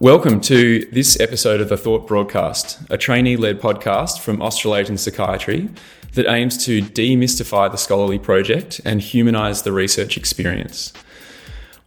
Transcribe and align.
Welcome 0.00 0.40
to 0.42 0.84
this 0.92 1.18
episode 1.18 1.60
of 1.60 1.70
the 1.70 1.76
Thought 1.76 2.06
Broadcast, 2.06 2.78
a 2.88 2.96
trainee 2.96 3.36
led 3.36 3.60
podcast 3.60 4.20
from 4.20 4.40
Australasian 4.40 4.96
Psychiatry 4.96 5.70
that 6.12 6.32
aims 6.32 6.64
to 6.66 6.82
demystify 6.82 7.68
the 7.68 7.78
scholarly 7.78 8.20
project 8.20 8.80
and 8.84 9.02
humanise 9.02 9.62
the 9.62 9.72
research 9.72 10.16
experience. 10.16 10.92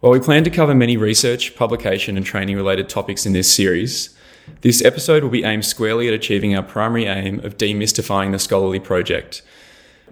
While 0.00 0.12
we 0.12 0.20
plan 0.20 0.44
to 0.44 0.50
cover 0.50 0.74
many 0.74 0.98
research, 0.98 1.56
publication, 1.56 2.18
and 2.18 2.26
training 2.26 2.54
related 2.54 2.90
topics 2.90 3.24
in 3.24 3.32
this 3.32 3.50
series, 3.50 4.14
this 4.60 4.84
episode 4.84 5.22
will 5.22 5.30
be 5.30 5.44
aimed 5.44 5.64
squarely 5.64 6.06
at 6.06 6.12
achieving 6.12 6.54
our 6.54 6.62
primary 6.62 7.06
aim 7.06 7.40
of 7.40 7.56
demystifying 7.56 8.32
the 8.32 8.38
scholarly 8.38 8.78
project. 8.78 9.40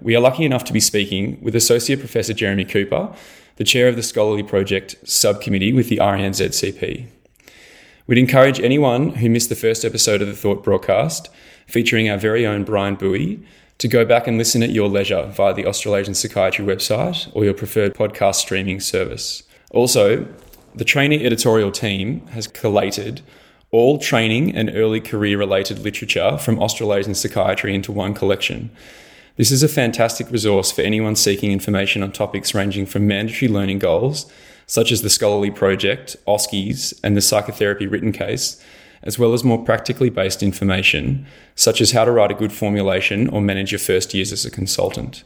We 0.01 0.15
are 0.15 0.21
lucky 0.21 0.43
enough 0.43 0.63
to 0.63 0.73
be 0.73 0.79
speaking 0.79 1.37
with 1.39 1.55
Associate 1.55 1.99
Professor 1.99 2.33
Jeremy 2.33 2.65
Cooper, 2.65 3.13
the 3.57 3.63
chair 3.63 3.87
of 3.87 3.95
the 3.95 4.01
Scholarly 4.01 4.41
Project 4.41 4.95
subcommittee 5.07 5.71
with 5.71 5.89
the 5.89 5.97
RANZCP. 5.97 7.20
We'd 8.11 8.17
encourage 8.17 8.59
anyone 8.59 9.11
who 9.11 9.29
missed 9.29 9.47
the 9.47 9.55
first 9.55 9.85
episode 9.85 10.21
of 10.21 10.27
the 10.27 10.35
Thought 10.35 10.65
broadcast, 10.65 11.29
featuring 11.65 12.09
our 12.09 12.17
very 12.17 12.45
own 12.45 12.65
Brian 12.65 12.95
Bowie, 12.95 13.41
to 13.77 13.87
go 13.87 14.03
back 14.03 14.27
and 14.27 14.37
listen 14.37 14.61
at 14.61 14.71
your 14.71 14.89
leisure 14.89 15.27
via 15.27 15.53
the 15.53 15.65
Australasian 15.65 16.13
Psychiatry 16.13 16.65
website 16.65 17.31
or 17.33 17.45
your 17.45 17.53
preferred 17.53 17.93
podcast 17.93 18.35
streaming 18.35 18.81
service. 18.81 19.43
Also, 19.69 20.27
the 20.75 20.83
trainee 20.83 21.25
editorial 21.25 21.71
team 21.71 22.27
has 22.31 22.47
collated 22.47 23.21
all 23.71 23.97
training 23.97 24.53
and 24.57 24.75
early 24.75 24.99
career 24.99 25.37
related 25.37 25.79
literature 25.79 26.37
from 26.37 26.59
Australasian 26.59 27.15
Psychiatry 27.15 27.73
into 27.73 27.93
one 27.93 28.13
collection. 28.13 28.71
This 29.37 29.51
is 29.51 29.63
a 29.63 29.69
fantastic 29.69 30.29
resource 30.29 30.69
for 30.69 30.81
anyone 30.81 31.15
seeking 31.15 31.53
information 31.53 32.03
on 32.03 32.11
topics 32.11 32.53
ranging 32.53 32.87
from 32.87 33.07
mandatory 33.07 33.49
learning 33.49 33.79
goals 33.79 34.29
such 34.71 34.89
as 34.89 35.01
the 35.01 35.09
Scholarly 35.09 35.51
Project, 35.51 36.15
OSCEs, 36.29 36.97
and 37.03 37.17
the 37.17 37.21
Psychotherapy 37.21 37.87
Written 37.87 38.13
Case, 38.13 38.63
as 39.03 39.19
well 39.19 39.33
as 39.33 39.43
more 39.43 39.61
practically 39.61 40.09
based 40.09 40.41
information, 40.41 41.25
such 41.55 41.81
as 41.81 41.91
how 41.91 42.05
to 42.05 42.11
write 42.11 42.31
a 42.31 42.35
good 42.35 42.53
formulation 42.53 43.27
or 43.27 43.41
manage 43.41 43.73
your 43.73 43.79
first 43.79 44.13
years 44.13 44.31
as 44.31 44.45
a 44.45 44.49
consultant. 44.49 45.25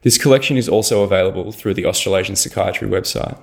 This 0.00 0.16
collection 0.16 0.56
is 0.56 0.70
also 0.70 1.02
available 1.02 1.52
through 1.52 1.74
the 1.74 1.84
Australasian 1.84 2.34
Psychiatry 2.34 2.88
website. 2.88 3.38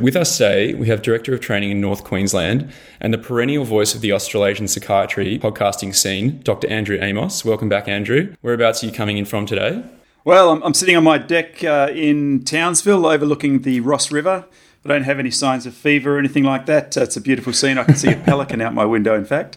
With 0.00 0.16
us 0.16 0.36
today, 0.36 0.74
we 0.74 0.88
have 0.88 1.02
Director 1.02 1.32
of 1.32 1.38
Training 1.38 1.70
in 1.70 1.80
North 1.80 2.02
Queensland 2.02 2.68
and 2.98 3.14
the 3.14 3.18
perennial 3.18 3.64
voice 3.64 3.94
of 3.94 4.00
the 4.00 4.10
Australasian 4.10 4.66
psychiatry 4.66 5.38
podcasting 5.38 5.94
scene, 5.94 6.40
Dr. 6.42 6.68
Andrew 6.68 6.98
Amos. 7.00 7.44
Welcome 7.44 7.68
back, 7.68 7.86
Andrew. 7.86 8.34
Whereabouts 8.40 8.82
are 8.82 8.86
you 8.86 8.92
coming 8.92 9.18
in 9.18 9.24
from 9.24 9.46
today? 9.46 9.84
Well, 10.24 10.50
I'm, 10.50 10.62
I'm 10.64 10.74
sitting 10.74 10.96
on 10.96 11.04
my 11.04 11.18
deck 11.18 11.62
uh, 11.62 11.90
in 11.94 12.42
Townsville 12.42 13.06
overlooking 13.06 13.60
the 13.60 13.78
Ross 13.80 14.10
River. 14.10 14.46
I 14.84 14.88
don't 14.88 15.04
have 15.04 15.18
any 15.18 15.30
signs 15.30 15.64
of 15.64 15.74
fever 15.74 16.16
or 16.16 16.18
anything 16.18 16.44
like 16.44 16.66
that. 16.66 16.96
Uh, 16.96 17.02
it's 17.02 17.16
a 17.16 17.20
beautiful 17.20 17.54
scene. 17.54 17.78
I 17.78 17.84
can 17.84 17.96
see 17.96 18.12
a 18.12 18.16
pelican 18.26 18.60
out 18.60 18.74
my 18.74 18.84
window, 18.84 19.14
in 19.14 19.24
fact. 19.24 19.56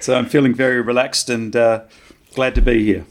So 0.00 0.14
I'm 0.14 0.26
feeling 0.26 0.54
very 0.54 0.82
relaxed 0.82 1.30
and 1.30 1.56
uh, 1.56 1.84
glad 2.34 2.54
to 2.56 2.60
be 2.60 2.84
here. 2.84 3.06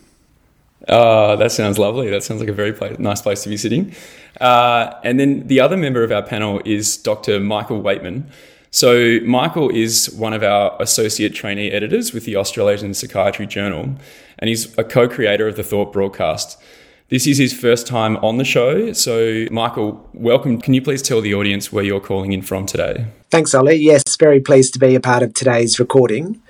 Uh, 0.87 1.35
that 1.35 1.51
sounds 1.51 1.79
lovely. 1.79 2.09
That 2.09 2.23
sounds 2.23 2.39
like 2.39 2.49
a 2.49 2.53
very 2.53 2.73
place, 2.73 2.99
nice 2.99 3.21
place 3.21 3.41
to 3.43 3.49
be 3.49 3.57
sitting. 3.57 3.95
Uh, 4.39 4.93
and 5.03 5.19
then 5.19 5.47
the 5.47 5.59
other 5.59 5.75
member 5.75 6.03
of 6.03 6.11
our 6.11 6.21
panel 6.21 6.61
is 6.63 6.95
Dr. 6.95 7.39
Michael 7.39 7.81
Waitman. 7.81 8.23
So, 8.69 9.19
Michael 9.23 9.69
is 9.69 10.11
one 10.11 10.33
of 10.33 10.43
our 10.43 10.75
associate 10.79 11.33
trainee 11.33 11.71
editors 11.71 12.13
with 12.13 12.25
the 12.25 12.35
Australasian 12.35 12.93
Psychiatry 12.93 13.47
Journal, 13.47 13.95
and 14.37 14.49
he's 14.49 14.77
a 14.77 14.83
co 14.83 15.07
creator 15.07 15.47
of 15.47 15.55
the 15.55 15.63
Thought 15.63 15.93
broadcast. 15.93 16.61
This 17.09 17.25
is 17.25 17.37
his 17.37 17.53
first 17.53 17.87
time 17.87 18.17
on 18.17 18.37
the 18.37 18.43
show. 18.43 18.91
So, 18.91 19.45
Michael, 19.49 20.09
welcome. 20.13 20.59
Can 20.59 20.73
you 20.73 20.81
please 20.81 21.01
tell 21.01 21.21
the 21.21 21.33
audience 21.33 21.71
where 21.71 21.83
you're 21.83 22.01
calling 22.01 22.33
in 22.33 22.41
from 22.41 22.65
today? 22.65 23.05
Thanks, 23.31 23.55
Ollie. 23.55 23.75
Yes, 23.75 24.03
very 24.17 24.41
pleased 24.41 24.73
to 24.73 24.79
be 24.79 24.93
a 24.93 24.99
part 24.99 25.23
of 25.23 25.33
today's 25.33 25.79
recording. 25.79 26.41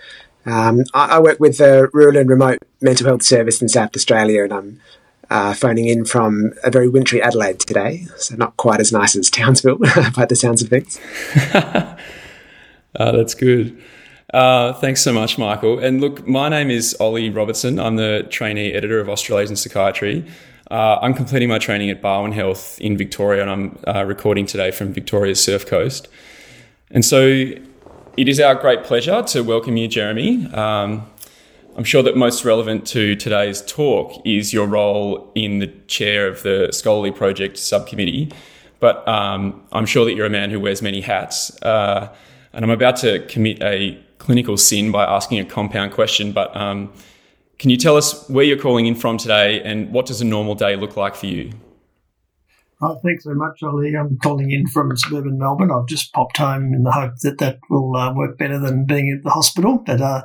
Um, 0.47 0.83
I, 0.95 1.17
I, 1.17 1.19
work 1.19 1.39
with 1.39 1.59
the 1.59 1.89
Rural 1.93 2.17
and 2.17 2.27
Remote 2.27 2.57
Mental 2.81 3.05
Health 3.05 3.21
Service 3.21 3.61
in 3.61 3.69
South 3.69 3.95
Australia, 3.95 4.45
and 4.45 4.53
I'm 4.53 4.81
uh, 5.29 5.53
phoning 5.53 5.85
in 5.85 6.05
from 6.05 6.53
a 6.63 6.71
very 6.71 6.87
wintry 6.87 7.21
Adelaide 7.21 7.59
today. 7.59 8.07
So, 8.17 8.35
not 8.35 8.57
quite 8.57 8.79
as 8.79 8.91
nice 8.91 9.15
as 9.15 9.29
Townsville 9.29 9.77
by 10.15 10.25
the 10.25 10.35
sounds 10.35 10.63
of 10.63 10.69
things. 10.69 10.99
uh, 11.53 11.95
that's 12.95 13.35
good. 13.35 13.79
Uh, 14.33 14.73
thanks 14.73 15.01
so 15.01 15.13
much, 15.13 15.37
Michael. 15.37 15.79
And 15.79 16.01
look, 16.01 16.27
my 16.27 16.49
name 16.49 16.69
is 16.69 16.95
Ollie 16.99 17.29
Robertson. 17.29 17.79
I'm 17.79 17.95
the 17.95 18.27
trainee 18.29 18.73
editor 18.73 18.99
of 18.99 19.07
Australasian 19.07 19.55
Psychiatry. 19.55 20.25
Uh, 20.69 20.97
I'm 21.01 21.13
completing 21.13 21.47
my 21.47 21.59
training 21.59 21.89
at 21.89 22.01
Barwon 22.01 22.33
Health 22.33 22.77
in 22.81 22.97
Victoria, 22.97 23.41
and 23.41 23.49
I'm 23.49 23.79
uh, 23.87 24.03
recording 24.03 24.45
today 24.45 24.71
from 24.71 24.91
Victoria's 24.91 25.41
Surf 25.41 25.65
Coast. 25.65 26.09
And 26.91 27.05
so 27.05 27.21
it 27.21 28.27
is 28.27 28.41
our 28.41 28.55
great 28.55 28.83
pleasure 28.83 29.21
to 29.21 29.43
welcome 29.43 29.77
you, 29.77 29.87
Jeremy. 29.87 30.45
Um, 30.53 31.09
I'm 31.77 31.85
sure 31.85 32.03
that 32.03 32.17
most 32.17 32.43
relevant 32.43 32.85
to 32.87 33.15
today's 33.15 33.61
talk 33.61 34.21
is 34.25 34.51
your 34.51 34.67
role 34.67 35.31
in 35.35 35.59
the 35.59 35.67
chair 35.87 36.27
of 36.27 36.43
the 36.43 36.67
Scholarly 36.73 37.11
Project 37.11 37.57
subcommittee, 37.57 38.33
but 38.81 39.07
um, 39.07 39.63
I'm 39.71 39.85
sure 39.85 40.03
that 40.03 40.15
you're 40.15 40.25
a 40.25 40.29
man 40.29 40.49
who 40.49 40.59
wears 40.59 40.81
many 40.81 40.99
hats. 40.99 41.61
Uh, 41.61 42.13
and 42.53 42.65
I'm 42.65 42.71
about 42.71 42.97
to 42.97 43.25
commit 43.27 43.61
a 43.61 43.99
clinical 44.17 44.57
sin 44.57 44.91
by 44.91 45.05
asking 45.05 45.39
a 45.39 45.45
compound 45.45 45.91
question, 45.91 46.31
but 46.31 46.55
um, 46.55 46.91
can 47.59 47.69
you 47.69 47.77
tell 47.77 47.97
us 47.97 48.27
where 48.29 48.45
you're 48.45 48.57
calling 48.57 48.85
in 48.85 48.95
from 48.95 49.17
today 49.17 49.61
and 49.61 49.91
what 49.91 50.05
does 50.05 50.21
a 50.21 50.25
normal 50.25 50.55
day 50.55 50.75
look 50.75 50.95
like 50.95 51.15
for 51.15 51.25
you? 51.25 51.51
Oh, 52.79 52.99
thanks 53.03 53.23
very 53.23 53.35
much, 53.35 53.63
Ollie. 53.63 53.95
I'm 53.95 54.19
calling 54.19 54.51
in 54.51 54.67
from 54.67 54.95
suburban 54.95 55.39
Melbourne. 55.39 55.71
I've 55.71 55.87
just 55.87 56.13
popped 56.13 56.37
home 56.37 56.73
in 56.75 56.83
the 56.83 56.91
hope 56.91 57.15
that 57.23 57.39
that 57.39 57.57
will 57.71 57.95
uh, 57.95 58.13
work 58.13 58.37
better 58.37 58.59
than 58.59 58.85
being 58.85 59.11
at 59.17 59.23
the 59.23 59.31
hospital. 59.31 59.79
But 59.83 59.99
uh, 59.99 60.21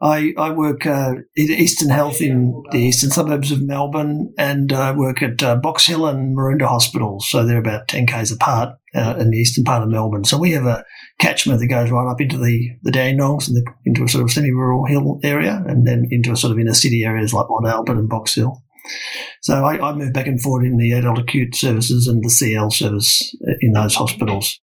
I, 0.00 0.32
I 0.38 0.50
work 0.50 0.86
uh, 0.86 1.14
at 1.16 1.24
Eastern 1.36 1.90
Health 1.90 2.20
in 2.20 2.62
the 2.70 2.78
eastern 2.78 3.10
suburbs 3.10 3.50
of 3.50 3.62
Melbourne 3.62 4.32
and 4.38 4.72
uh, 4.72 4.94
work 4.96 5.22
at 5.22 5.42
uh, 5.42 5.56
Box 5.56 5.86
Hill 5.86 6.06
and 6.06 6.36
Maroondah 6.36 6.68
hospitals. 6.68 7.28
So 7.28 7.44
they're 7.44 7.58
about 7.58 7.88
10 7.88 8.06
k's 8.06 8.30
apart 8.30 8.76
uh, 8.94 9.16
in 9.18 9.30
the 9.30 9.38
eastern 9.38 9.64
part 9.64 9.82
of 9.82 9.88
Melbourne. 9.88 10.24
So 10.24 10.38
we 10.38 10.52
have 10.52 10.66
a 10.66 10.84
catchment 11.18 11.58
that 11.58 11.66
goes 11.66 11.90
right 11.90 12.08
up 12.08 12.20
into 12.20 12.38
the, 12.38 12.70
the 12.82 12.92
Dandenongs 12.92 13.48
and 13.48 13.56
the, 13.56 13.66
into 13.84 14.04
a 14.04 14.08
sort 14.08 14.22
of 14.22 14.30
semi-rural 14.30 14.86
hill 14.86 15.18
area 15.24 15.64
and 15.66 15.84
then 15.84 16.06
into 16.10 16.30
a 16.30 16.36
sort 16.36 16.52
of 16.52 16.60
inner 16.60 16.74
city 16.74 17.04
areas 17.04 17.34
like 17.34 17.46
Mont 17.48 17.66
Albert 17.66 17.98
and 17.98 18.08
Box 18.08 18.36
Hill. 18.36 18.62
So 19.42 19.64
I, 19.64 19.90
I 19.90 19.92
move 19.94 20.12
back 20.12 20.28
and 20.28 20.40
forth 20.40 20.64
in 20.64 20.76
the 20.76 20.92
adult 20.92 21.18
acute 21.18 21.56
services 21.56 22.06
and 22.06 22.22
the 22.24 22.30
CL 22.30 22.70
service 22.70 23.34
in 23.60 23.72
those 23.72 23.96
hospitals. 23.96 24.60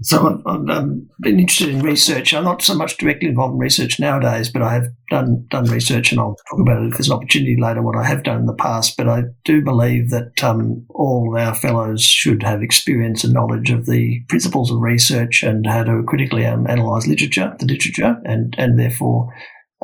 So 0.00 0.42
I've, 0.46 0.68
I've 0.68 0.88
been 1.20 1.38
interested 1.38 1.68
in 1.68 1.82
research. 1.82 2.32
I'm 2.32 2.44
not 2.44 2.62
so 2.62 2.74
much 2.74 2.96
directly 2.96 3.28
involved 3.28 3.52
in 3.52 3.58
research 3.58 4.00
nowadays, 4.00 4.50
but 4.50 4.62
I 4.62 4.72
have 4.72 4.86
done 5.10 5.46
done 5.50 5.66
research, 5.66 6.10
and 6.10 6.20
I'll 6.20 6.36
talk 6.50 6.60
about 6.60 6.82
it 6.82 6.88
if 6.88 6.92
there's 6.94 7.08
an 7.08 7.14
opportunity 7.16 7.56
later. 7.60 7.82
What 7.82 7.96
I 7.96 8.04
have 8.04 8.22
done 8.22 8.40
in 8.40 8.46
the 8.46 8.54
past, 8.54 8.96
but 8.96 9.08
I 9.08 9.24
do 9.44 9.62
believe 9.62 10.10
that 10.10 10.42
um, 10.42 10.86
all 10.88 11.36
our 11.38 11.54
fellows 11.54 12.02
should 12.02 12.42
have 12.42 12.62
experience 12.62 13.22
and 13.22 13.34
knowledge 13.34 13.70
of 13.70 13.86
the 13.86 14.22
principles 14.28 14.70
of 14.70 14.80
research 14.80 15.42
and 15.42 15.66
how 15.66 15.84
to 15.84 16.02
critically 16.06 16.44
analyse 16.44 17.06
literature, 17.06 17.54
the 17.58 17.66
literature, 17.66 18.16
and 18.24 18.54
and 18.58 18.78
therefore 18.78 19.32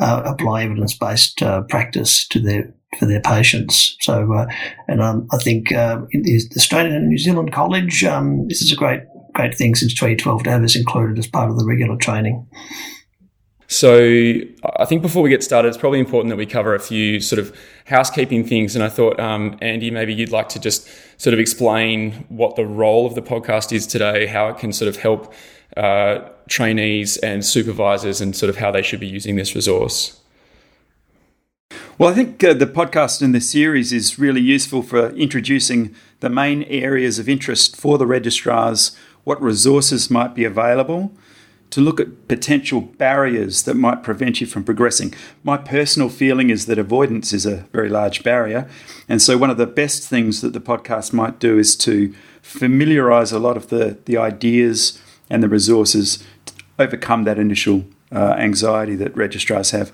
uh, 0.01 0.23
apply 0.25 0.65
evidence 0.65 0.97
based 0.97 1.43
uh, 1.43 1.63
practice 1.63 2.27
to 2.29 2.41
their 2.41 2.75
for 2.99 3.07
their 3.07 3.21
patients. 3.21 3.97
So, 4.01 4.33
uh, 4.33 4.47
and 4.89 5.03
um, 5.03 5.29
I 5.31 5.37
think 5.37 5.71
uh, 5.71 6.01
in 6.11 6.23
the 6.23 6.41
Australian 6.57 6.97
and 6.97 7.09
New 7.09 7.19
Zealand 7.19 7.53
College, 7.53 8.03
um, 8.05 8.49
this 8.49 8.63
is 8.63 8.73
a 8.73 8.77
great 8.77 9.03
great 9.39 9.57
thing 9.57 9.75
since 9.77 9.95
2012 9.95 10.43
to 10.43 10.51
have 10.51 10.63
this 10.63 10.75
included 10.75 11.17
as 11.17 11.29
part 11.29 11.49
of 11.49 11.59
the 11.59 11.65
regular 11.65 11.97
training. 11.97 12.45
So, 13.69 14.41
I 14.77 14.85
think 14.87 15.03
before 15.03 15.23
we 15.23 15.31
get 15.31 15.45
started, 15.45 15.69
it's 15.69 15.77
probably 15.77 16.01
important 16.01 16.31
that 16.31 16.37
we 16.37 16.47
cover 16.47 16.75
a 16.75 16.81
few 16.81 17.21
sort 17.21 17.39
of 17.39 17.55
housekeeping 17.85 18.45
things. 18.45 18.75
And 18.75 18.83
I 18.83 18.89
thought, 18.89 19.21
um, 19.21 19.57
Andy, 19.61 19.91
maybe 19.91 20.15
you'd 20.15 20.33
like 20.33 20.49
to 20.51 20.59
just 20.59 20.89
sort 21.21 21.35
of 21.35 21.39
explain 21.39 22.25
what 22.31 22.57
the 22.57 22.65
role 22.65 23.07
of 23.07 23.15
the 23.15 23.23
podcast 23.23 23.71
is 23.71 23.87
today, 23.87 24.27
how 24.27 24.49
it 24.49 24.59
can 24.59 24.73
sort 24.73 24.89
of 24.89 24.97
help 24.97 25.33
uh, 25.77 26.21
trainees 26.49 27.19
and 27.19 27.45
supervisors, 27.45 28.21
and 28.23 28.35
sort 28.35 28.51
of 28.51 28.57
how 28.57 28.71
they 28.71 28.83
should 28.83 29.01
be 29.01 29.07
using 29.07 29.37
this 29.37 29.55
resource. 29.55 30.19
Well, 31.99 32.09
I 32.09 32.15
think 32.15 32.43
uh, 32.43 32.55
the 32.55 32.67
podcast 32.67 33.23
in 33.23 33.33
this 33.33 33.51
series 33.51 33.93
is 33.93 34.19
really 34.19 34.41
useful 34.41 34.83
for 34.83 35.11
introducing 35.11 35.95
the 36.21 36.31
main 36.31 36.63
areas 36.65 37.19
of 37.19 37.29
interest 37.29 37.77
for 37.77 37.99
the 37.99 38.07
registrars 38.07 38.97
what 39.29 39.43
resources 39.43 40.11
might 40.11 40.35
be 40.35 40.47
available, 40.47 41.13
to 41.69 41.83
look 41.83 42.01
at 42.01 42.29
potential 42.29 42.81
barriers 42.81 43.65
that 43.65 43.75
might 43.75 44.03
prevent 44.03 44.41
you 44.41 44.47
from 44.47 44.65
progressing. 44.65 45.13
My 45.45 45.59
personal 45.59 46.09
feeling 46.09 46.49
is 46.49 46.65
that 46.65 46.79
avoidance 46.79 47.35
is 47.35 47.45
a 47.45 47.67
very 47.71 47.91
large 47.91 48.23
barrier. 48.23 48.67
And 49.07 49.21
so, 49.21 49.37
one 49.37 49.51
of 49.51 49.59
the 49.59 49.67
best 49.67 50.09
things 50.09 50.41
that 50.41 50.55
the 50.55 50.63
podcast 50.63 51.13
might 51.13 51.39
do 51.39 51.59
is 51.59 51.77
to 51.77 52.15
familiarize 52.41 53.31
a 53.31 53.39
lot 53.39 53.59
of 53.59 53.69
the, 53.69 53.99
the 54.07 54.17
ideas 54.17 54.99
and 55.29 55.43
the 55.43 55.49
resources 55.49 56.25
to 56.47 56.55
overcome 56.79 57.25
that 57.25 57.39
initial 57.39 57.85
uh, 58.11 58.35
anxiety 58.39 58.97
that 58.97 59.15
registrars 59.15 59.73
have. 59.73 59.93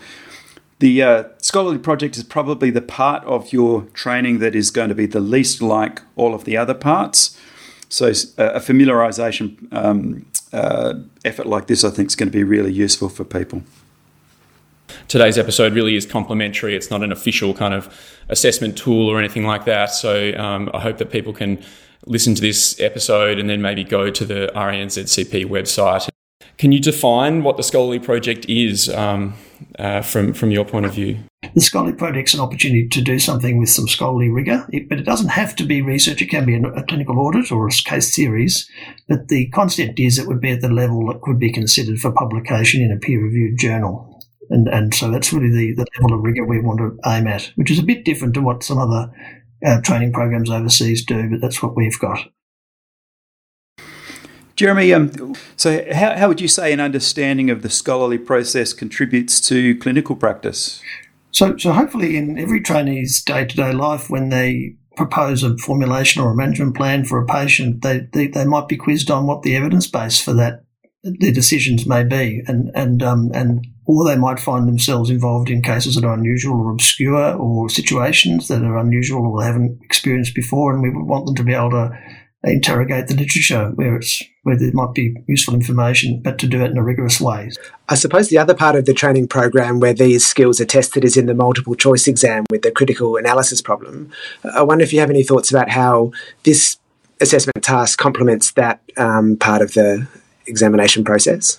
The 0.78 1.02
uh, 1.02 1.24
scholarly 1.38 1.78
project 1.78 2.16
is 2.16 2.22
probably 2.22 2.70
the 2.70 2.82
part 2.82 3.24
of 3.24 3.52
your 3.52 3.82
training 3.94 4.38
that 4.38 4.54
is 4.54 4.70
going 4.70 4.90
to 4.90 4.94
be 4.94 5.06
the 5.06 5.18
least 5.18 5.60
like 5.60 6.02
all 6.14 6.34
of 6.34 6.44
the 6.44 6.56
other 6.56 6.74
parts. 6.74 7.36
So 7.88 8.06
a 8.06 8.60
familiarisation 8.60 9.72
um, 9.72 10.26
uh, 10.52 10.94
effort 11.24 11.46
like 11.46 11.66
this, 11.66 11.84
I 11.84 11.90
think, 11.90 12.08
is 12.08 12.16
going 12.16 12.28
to 12.28 12.32
be 12.32 12.44
really 12.44 12.72
useful 12.72 13.08
for 13.08 13.24
people. 13.24 13.62
Today's 15.08 15.38
episode 15.38 15.74
really 15.74 15.96
is 15.96 16.06
complimentary. 16.06 16.76
It's 16.76 16.90
not 16.90 17.02
an 17.02 17.12
official 17.12 17.54
kind 17.54 17.74
of 17.74 17.92
assessment 18.28 18.76
tool 18.76 19.08
or 19.08 19.18
anything 19.18 19.44
like 19.44 19.64
that. 19.64 19.86
So 19.86 20.34
um, 20.36 20.70
I 20.72 20.80
hope 20.80 20.98
that 20.98 21.10
people 21.10 21.32
can 21.32 21.62
listen 22.06 22.34
to 22.34 22.40
this 22.40 22.78
episode 22.80 23.38
and 23.38 23.48
then 23.48 23.62
maybe 23.62 23.84
go 23.84 24.10
to 24.10 24.24
the 24.24 24.52
RANZCP 24.54 25.46
website. 25.46 26.08
Can 26.58 26.72
you 26.72 26.80
define 26.80 27.42
what 27.42 27.56
the 27.56 27.62
Scholarly 27.62 27.98
Project 27.98 28.46
is 28.48 28.88
um, 28.88 29.34
uh, 29.78 30.02
from, 30.02 30.32
from 30.32 30.50
your 30.50 30.64
point 30.64 30.86
of 30.86 30.94
view? 30.94 31.18
The 31.54 31.60
Scholarly 31.60 31.92
Project's 31.92 32.34
an 32.34 32.40
opportunity 32.40 32.88
to 32.88 33.00
do 33.00 33.18
something 33.18 33.58
with 33.58 33.68
some 33.68 33.86
scholarly 33.86 34.28
rigour, 34.28 34.66
but 34.88 34.98
it 34.98 35.04
doesn't 35.04 35.28
have 35.28 35.54
to 35.56 35.64
be 35.64 35.82
research. 35.82 36.22
It 36.22 36.30
can 36.30 36.46
be 36.46 36.54
a, 36.54 36.82
clinical 36.84 37.18
audit 37.18 37.52
or 37.52 37.66
a 37.66 37.70
case 37.70 38.14
series. 38.14 38.68
But 39.08 39.28
the 39.28 39.48
concept 39.50 40.00
is 40.00 40.18
it 40.18 40.26
would 40.26 40.40
be 40.40 40.50
at 40.50 40.60
the 40.60 40.68
level 40.68 41.06
that 41.08 41.20
could 41.22 41.38
be 41.38 41.52
considered 41.52 41.98
for 41.98 42.12
publication 42.12 42.82
in 42.82 42.92
a 42.92 42.98
peer-reviewed 42.98 43.58
journal. 43.58 44.10
And, 44.50 44.68
and 44.68 44.94
so 44.94 45.10
that's 45.10 45.32
really 45.32 45.50
the, 45.50 45.74
the 45.74 45.86
level 45.98 46.16
of 46.16 46.24
rigour 46.24 46.46
we 46.46 46.60
want 46.60 46.78
to 46.78 46.96
aim 47.06 47.26
at, 47.26 47.50
which 47.56 47.70
is 47.70 47.78
a 47.78 47.84
bit 47.84 48.04
different 48.04 48.34
to 48.34 48.42
what 48.42 48.62
some 48.62 48.78
other 48.78 49.10
uh, 49.64 49.80
training 49.80 50.12
programs 50.12 50.50
overseas 50.50 51.04
do, 51.04 51.30
but 51.30 51.40
that's 51.40 51.62
what 51.62 51.76
we've 51.76 51.98
got. 51.98 52.18
Jeremy, 54.56 54.92
um, 54.92 55.34
so 55.56 55.84
how, 55.92 56.16
how 56.16 56.28
would 56.28 56.40
you 56.40 56.48
say 56.48 56.72
an 56.72 56.80
understanding 56.80 57.50
of 57.50 57.62
the 57.62 57.70
scholarly 57.70 58.18
process 58.18 58.72
contributes 58.72 59.40
to 59.48 59.76
clinical 59.78 60.14
practice? 60.14 60.80
So, 61.32 61.56
so 61.56 61.72
hopefully, 61.72 62.16
in 62.16 62.38
every 62.38 62.60
trainee's 62.60 63.22
day 63.22 63.44
to 63.44 63.56
day 63.56 63.72
life, 63.72 64.08
when 64.08 64.28
they 64.28 64.76
propose 64.96 65.42
a 65.42 65.56
formulation 65.58 66.22
or 66.22 66.30
a 66.30 66.36
management 66.36 66.76
plan 66.76 67.04
for 67.04 67.20
a 67.20 67.26
patient, 67.26 67.82
they, 67.82 68.06
they, 68.12 68.28
they 68.28 68.44
might 68.44 68.68
be 68.68 68.76
quizzed 68.76 69.10
on 69.10 69.26
what 69.26 69.42
the 69.42 69.56
evidence 69.56 69.88
base 69.88 70.20
for 70.20 70.32
that 70.34 70.64
their 71.02 71.32
decisions 71.32 71.86
may 71.86 72.02
be, 72.02 72.42
and 72.46 72.70
and 72.74 73.02
um, 73.02 73.30
and 73.34 73.66
or 73.84 74.04
they 74.04 74.16
might 74.16 74.40
find 74.40 74.66
themselves 74.66 75.10
involved 75.10 75.50
in 75.50 75.60
cases 75.60 75.94
that 75.94 76.04
are 76.04 76.14
unusual 76.14 76.58
or 76.58 76.70
obscure, 76.70 77.34
or 77.34 77.68
situations 77.68 78.48
that 78.48 78.62
are 78.62 78.78
unusual 78.78 79.26
or 79.26 79.40
they 79.40 79.46
haven't 79.46 79.78
experienced 79.82 80.34
before, 80.34 80.72
and 80.72 80.82
we 80.82 80.88
would 80.88 81.04
want 81.04 81.26
them 81.26 81.34
to 81.34 81.44
be 81.44 81.52
able 81.52 81.70
to 81.70 81.90
interrogate 82.50 83.08
the 83.08 83.14
literature 83.14 83.70
where 83.74 83.96
it's 83.96 84.22
where 84.42 84.58
there 84.58 84.70
might 84.74 84.92
be 84.92 85.16
useful 85.26 85.54
information, 85.54 86.20
but 86.22 86.38
to 86.38 86.46
do 86.46 86.62
it 86.62 86.70
in 86.70 86.76
a 86.76 86.82
rigorous 86.82 87.20
way. 87.20 87.50
I 87.88 87.94
suppose 87.94 88.28
the 88.28 88.36
other 88.36 88.54
part 88.54 88.76
of 88.76 88.84
the 88.84 88.92
training 88.92 89.28
program 89.28 89.80
where 89.80 89.94
these 89.94 90.26
skills 90.26 90.60
are 90.60 90.66
tested 90.66 91.04
is 91.04 91.16
in 91.16 91.26
the 91.26 91.34
multiple 91.34 91.74
choice 91.74 92.06
exam 92.06 92.44
with 92.50 92.60
the 92.60 92.70
critical 92.70 93.16
analysis 93.16 93.62
problem. 93.62 94.10
I 94.54 94.62
wonder 94.62 94.84
if 94.84 94.92
you 94.92 95.00
have 95.00 95.10
any 95.10 95.22
thoughts 95.22 95.50
about 95.50 95.70
how 95.70 96.12
this 96.42 96.76
assessment 97.20 97.64
task 97.64 97.98
complements 97.98 98.52
that 98.52 98.80
um, 98.96 99.36
part 99.36 99.62
of 99.62 99.72
the 99.74 100.06
examination 100.46 101.04
process? 101.04 101.58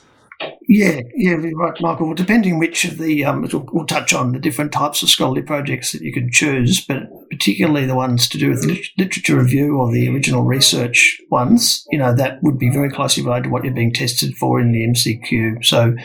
Yeah, 0.68 1.02
yeah, 1.16 1.36
right, 1.54 1.80
Michael. 1.80 2.08
Well, 2.08 2.16
depending 2.16 2.58
which 2.58 2.86
of 2.86 2.98
the, 2.98 3.24
um, 3.24 3.42
we'll, 3.42 3.68
we'll, 3.72 3.86
touch 3.86 4.14
on 4.14 4.32
the 4.32 4.40
different 4.40 4.72
types 4.72 5.04
of 5.04 5.10
scholarly 5.10 5.44
projects 5.44 5.92
that 5.92 6.02
you 6.02 6.12
can 6.12 6.32
choose, 6.32 6.84
but 6.84 7.04
particularly 7.30 7.86
the 7.86 7.96
ones 7.96 8.28
to 8.30 8.38
do 8.38 8.50
with 8.50 8.66
literature 8.98 9.38
review 9.38 9.78
or 9.78 9.92
the 9.92 10.10
original 10.10 10.44
research 10.44 11.22
ones, 11.30 11.86
you 11.92 12.00
know, 12.00 12.14
that 12.16 12.42
would 12.42 12.58
be 12.58 12.70
very 12.70 12.90
closely 12.90 13.24
related 13.24 13.44
to 13.44 13.50
what 13.50 13.64
you're 13.64 13.74
being 13.74 13.94
tested 13.94 14.36
for 14.36 14.60
in 14.60 14.72
the 14.72 14.88
MCQ. 14.88 15.64
So 15.64 15.96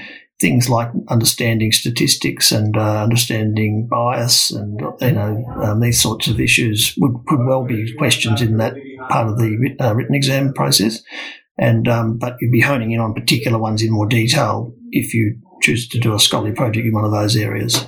things 0.40 0.68
like 0.68 0.90
understanding 1.08 1.72
statistics 1.72 2.52
and 2.52 2.76
uh, 2.76 3.02
understanding 3.02 3.86
bias 3.90 4.50
and, 4.50 4.80
you 5.00 5.12
know, 5.12 5.44
um, 5.62 5.80
these 5.80 6.00
sorts 6.00 6.28
of 6.28 6.40
issues 6.40 6.94
would, 6.98 7.14
could 7.26 7.44
well 7.46 7.64
be 7.64 7.94
questions 7.96 8.40
in 8.40 8.56
that 8.58 8.74
part 9.08 9.28
of 9.28 9.38
the 9.38 9.76
uh, 9.80 9.94
written 9.94 10.14
exam 10.14 10.52
process 10.52 11.02
and 11.60 11.86
um, 11.86 12.16
but 12.16 12.36
you'd 12.40 12.50
be 12.50 12.60
honing 12.60 12.90
in 12.90 13.00
on 13.00 13.14
particular 13.14 13.58
ones 13.58 13.82
in 13.82 13.92
more 13.92 14.06
detail 14.06 14.74
if 14.90 15.14
you 15.14 15.38
choose 15.62 15.86
to 15.88 15.98
do 15.98 16.14
a 16.14 16.18
scholarly 16.18 16.52
project 16.52 16.86
in 16.86 16.92
one 16.92 17.04
of 17.04 17.12
those 17.12 17.36
areas. 17.36 17.86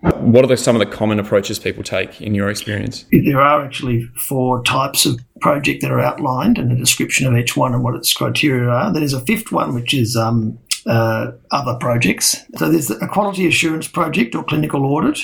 What 0.00 0.44
are 0.44 0.48
the, 0.48 0.56
some 0.56 0.76
of 0.76 0.80
the 0.80 0.86
common 0.86 1.18
approaches 1.18 1.58
people 1.58 1.82
take 1.82 2.20
in 2.20 2.34
your 2.34 2.48
experience? 2.48 3.04
There 3.10 3.40
are 3.40 3.64
actually 3.64 4.04
four 4.28 4.62
types 4.62 5.04
of 5.04 5.20
project 5.40 5.82
that 5.82 5.90
are 5.90 6.00
outlined 6.00 6.58
and 6.58 6.72
a 6.72 6.76
description 6.76 7.26
of 7.26 7.36
each 7.36 7.56
one 7.56 7.74
and 7.74 7.82
what 7.82 7.96
its 7.96 8.12
criteria 8.12 8.68
are. 8.68 8.92
There 8.92 9.02
is 9.02 9.12
a 9.12 9.20
fifth 9.20 9.52
one, 9.52 9.74
which 9.74 9.92
is 9.92 10.16
um, 10.16 10.58
uh, 10.86 11.32
other 11.50 11.74
projects. 11.80 12.36
So 12.56 12.70
there's 12.70 12.90
a 12.90 13.08
quality 13.08 13.46
assurance 13.46 13.88
project 13.88 14.34
or 14.34 14.44
clinical 14.44 14.84
audit, 14.84 15.18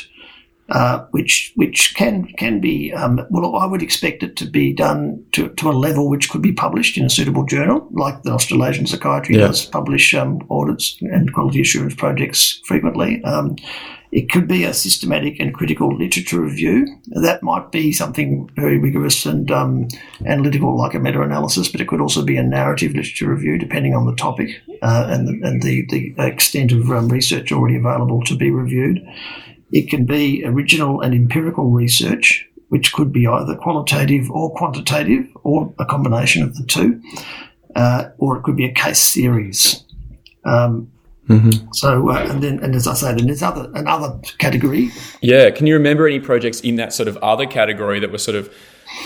uh, 0.73 1.05
which 1.11 1.53
which 1.55 1.95
can 1.95 2.25
can 2.39 2.59
be 2.59 2.93
um, 2.95 3.21
well, 3.31 3.57
I 3.57 3.67
would 3.67 3.83
expect 3.83 4.23
it 4.23 4.37
to 4.37 4.47
be 4.47 4.73
done 4.73 5.23
to, 5.33 5.51
to 5.51 5.69
a 5.69 5.73
level 5.73 6.09
which 6.09 6.31
could 6.31 6.41
be 6.41 6.53
published 6.53 6.97
in 6.97 7.05
a 7.05 7.11
suitable 7.11 7.45
journal, 7.45 7.87
like 7.93 8.23
the 8.23 8.33
Australasian 8.33 8.87
Psychiatry 8.87 9.37
yeah. 9.37 9.49
does 9.49 9.67
publish 9.67 10.15
um, 10.15 10.41
audits 10.49 10.97
and 11.03 11.33
quality 11.35 11.61
assurance 11.61 11.95
projects 11.95 12.63
frequently. 12.65 13.23
Um, 13.23 13.57
it 14.13 14.31
could 14.31 14.47
be 14.47 14.65
a 14.65 14.75
systematic 14.75 15.41
and 15.41 15.55
critical 15.55 15.95
literature 15.97 16.41
review. 16.41 16.87
That 17.07 17.43
might 17.43 17.71
be 17.71 17.93
something 17.93 18.49
very 18.57 18.79
rigorous 18.79 19.25
and 19.25 19.51
um, 19.51 19.89
analytical, 20.27 20.77
like 20.77 20.95
a 20.95 20.99
meta-analysis, 20.99 21.69
but 21.69 21.81
it 21.81 21.89
could 21.89 22.01
also 22.01 22.23
be 22.23 22.37
a 22.37 22.43
narrative 22.43 22.95
literature 22.95 23.31
review, 23.31 23.59
depending 23.59 23.95
on 23.95 24.05
the 24.05 24.15
topic 24.15 24.61
uh, 24.83 25.07
and, 25.09 25.29
the, 25.29 25.49
and 25.49 25.63
the, 25.63 25.87
the 25.87 26.15
extent 26.27 26.73
of 26.73 26.91
um, 26.91 27.09
research 27.09 27.53
already 27.53 27.77
available 27.77 28.23
to 28.25 28.37
be 28.37 28.51
reviewed. 28.51 29.03
It 29.73 29.89
can 29.89 30.05
be 30.05 30.45
original 30.45 31.01
and 31.01 31.15
empirical 31.15 31.71
research, 31.71 32.47
which 32.69 32.93
could 32.93 33.13
be 33.13 33.27
either 33.27 33.57
qualitative 33.57 34.31
or 34.31 34.55
quantitative, 34.55 35.27
or 35.43 35.75
a 35.79 35.85
combination 35.85 36.43
of 36.43 36.55
the 36.55 36.65
two, 36.65 37.03
uh, 37.75 38.11
or 38.19 38.39
it 38.39 38.43
could 38.43 38.57
be 38.57 38.67
a 38.67 38.73
case 38.73 39.01
series. 39.01 39.85
Um, 40.45 40.93
Mm-hmm. 41.29 41.69
So, 41.73 42.11
uh, 42.11 42.27
and 42.29 42.43
then, 42.43 42.59
and 42.63 42.75
as 42.75 42.87
I 42.87 42.95
say, 42.95 43.15
then 43.15 43.27
there's 43.27 43.43
other 43.43 43.71
another 43.75 44.21
category. 44.39 44.91
Yeah, 45.21 45.51
can 45.51 45.67
you 45.67 45.75
remember 45.75 46.07
any 46.07 46.19
projects 46.19 46.61
in 46.61 46.77
that 46.77 46.93
sort 46.93 47.09
of 47.09 47.17
other 47.19 47.47
category 47.47 48.01
that 48.01 48.11
were 48.11 48.19
sort 48.19 48.37
of 48.37 48.53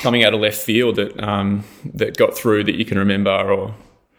coming 0.00 0.24
out 0.24 0.32
of 0.32 0.40
left 0.40 0.56
field 0.56 0.96
that 0.96 1.22
um, 1.22 1.64
that 1.94 2.16
got 2.16 2.36
through 2.36 2.64
that 2.64 2.76
you 2.76 2.84
can 2.84 2.98
remember, 2.98 3.30
or 3.30 3.74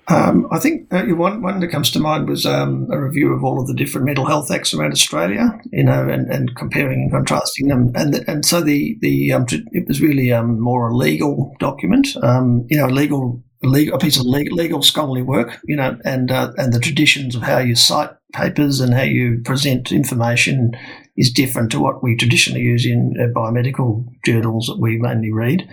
um, 0.09 0.47
I 0.51 0.59
think 0.59 0.91
uh, 0.93 1.03
one 1.07 1.41
one 1.41 1.59
that 1.59 1.67
comes 1.67 1.91
to 1.91 1.99
mind 1.99 2.29
was 2.29 2.45
um, 2.45 2.87
a 2.91 2.99
review 2.99 3.33
of 3.33 3.43
all 3.43 3.59
of 3.59 3.67
the 3.67 3.73
different 3.73 4.05
mental 4.05 4.25
health 4.25 4.49
acts 4.49 4.73
around 4.73 4.93
Australia, 4.93 5.59
you 5.71 5.83
know, 5.83 6.07
and, 6.07 6.31
and 6.31 6.55
comparing 6.55 7.01
and 7.01 7.11
contrasting 7.11 7.67
them, 7.67 7.91
and 7.93 8.23
and 8.27 8.45
so 8.45 8.61
the 8.61 8.97
the 9.01 9.33
um, 9.33 9.45
it 9.49 9.87
was 9.87 10.01
really 10.01 10.31
um, 10.31 10.59
more 10.59 10.89
a 10.89 10.95
legal 10.95 11.53
document, 11.59 12.15
um, 12.23 12.65
you 12.69 12.77
know, 12.77 12.87
legal 12.87 13.43
legal 13.63 13.95
a 13.95 13.99
piece 13.99 14.17
of 14.17 14.25
legal, 14.25 14.55
legal 14.55 14.81
scholarly 14.81 15.23
work, 15.23 15.59
you 15.65 15.75
know, 15.75 15.97
and 16.05 16.31
uh, 16.31 16.53
and 16.57 16.71
the 16.71 16.79
traditions 16.79 17.35
of 17.35 17.41
how 17.41 17.59
you 17.59 17.75
cite 17.75 18.11
papers 18.33 18.79
and 18.79 18.93
how 18.93 19.03
you 19.03 19.41
present 19.43 19.91
information 19.91 20.71
is 21.17 21.31
different 21.31 21.71
to 21.71 21.79
what 21.79 22.01
we 22.01 22.15
traditionally 22.15 22.61
use 22.61 22.85
in 22.85 23.15
uh, 23.19 23.27
biomedical 23.37 24.05
journals 24.23 24.67
that 24.67 24.79
we 24.79 24.97
mainly 24.97 25.33
read. 25.33 25.67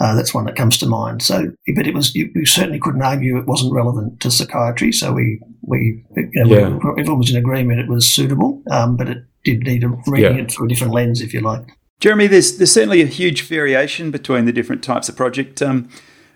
Uh, 0.00 0.14
that's 0.14 0.34
one 0.34 0.44
that 0.44 0.56
comes 0.56 0.76
to 0.78 0.86
mind. 0.86 1.22
So, 1.22 1.52
but 1.76 1.86
it 1.86 1.94
was 1.94 2.14
you, 2.14 2.30
you, 2.34 2.46
certainly 2.46 2.80
couldn't 2.80 3.02
argue 3.02 3.38
it 3.38 3.46
wasn't 3.46 3.72
relevant 3.72 4.18
to 4.20 4.30
psychiatry. 4.30 4.90
So 4.90 5.12
we 5.12 5.40
we 5.62 6.04
you 6.16 6.44
know, 6.44 6.50
yeah. 6.50 6.68
we, 6.68 7.00
everyone 7.00 7.18
was 7.18 7.30
in 7.30 7.36
agreement 7.36 7.78
it 7.78 7.88
was 7.88 8.06
suitable, 8.06 8.60
um, 8.72 8.96
but 8.96 9.08
it 9.08 9.24
did 9.44 9.62
need 9.62 9.84
a 9.84 9.88
reading 10.08 10.36
yeah. 10.36 10.42
it 10.42 10.50
through 10.50 10.66
a 10.66 10.68
different 10.68 10.92
lens, 10.92 11.20
if 11.20 11.32
you 11.32 11.40
like. 11.40 11.68
Jeremy, 12.00 12.26
there's 12.26 12.58
there's 12.58 12.72
certainly 12.72 13.02
a 13.02 13.06
huge 13.06 13.42
variation 13.42 14.10
between 14.10 14.46
the 14.46 14.52
different 14.52 14.82
types 14.82 15.08
of 15.08 15.16
project. 15.16 15.62
Um, 15.62 15.88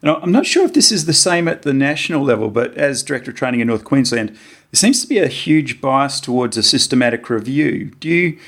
and 0.02 0.10
I'm 0.12 0.30
not 0.30 0.46
sure 0.46 0.64
if 0.64 0.74
this 0.74 0.92
is 0.92 1.06
the 1.06 1.12
same 1.12 1.48
at 1.48 1.62
the 1.62 1.74
national 1.74 2.22
level, 2.22 2.50
but 2.50 2.74
as 2.76 3.02
Director 3.02 3.32
of 3.32 3.36
Training 3.36 3.60
in 3.60 3.66
North 3.66 3.84
Queensland, 3.84 4.30
there 4.30 4.38
seems 4.74 5.02
to 5.02 5.08
be 5.08 5.18
a 5.18 5.26
huge 5.26 5.80
bias 5.80 6.20
towards 6.20 6.56
a 6.56 6.62
systematic 6.62 7.28
review. 7.28 7.86
Do 7.98 8.08
you 8.08 8.38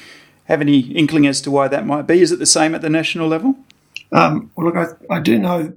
have 0.44 0.60
any 0.60 0.80
inkling 0.80 1.26
as 1.26 1.40
to 1.42 1.50
why 1.50 1.66
that 1.68 1.86
might 1.86 2.06
be? 2.06 2.20
Is 2.20 2.30
it 2.30 2.38
the 2.38 2.46
same 2.46 2.74
at 2.74 2.82
the 2.82 2.90
national 2.90 3.26
level? 3.26 3.56
Um, 4.12 4.50
well, 4.56 4.66
look, 4.66 4.76
I, 4.76 5.16
I 5.16 5.20
do 5.20 5.38
know 5.38 5.72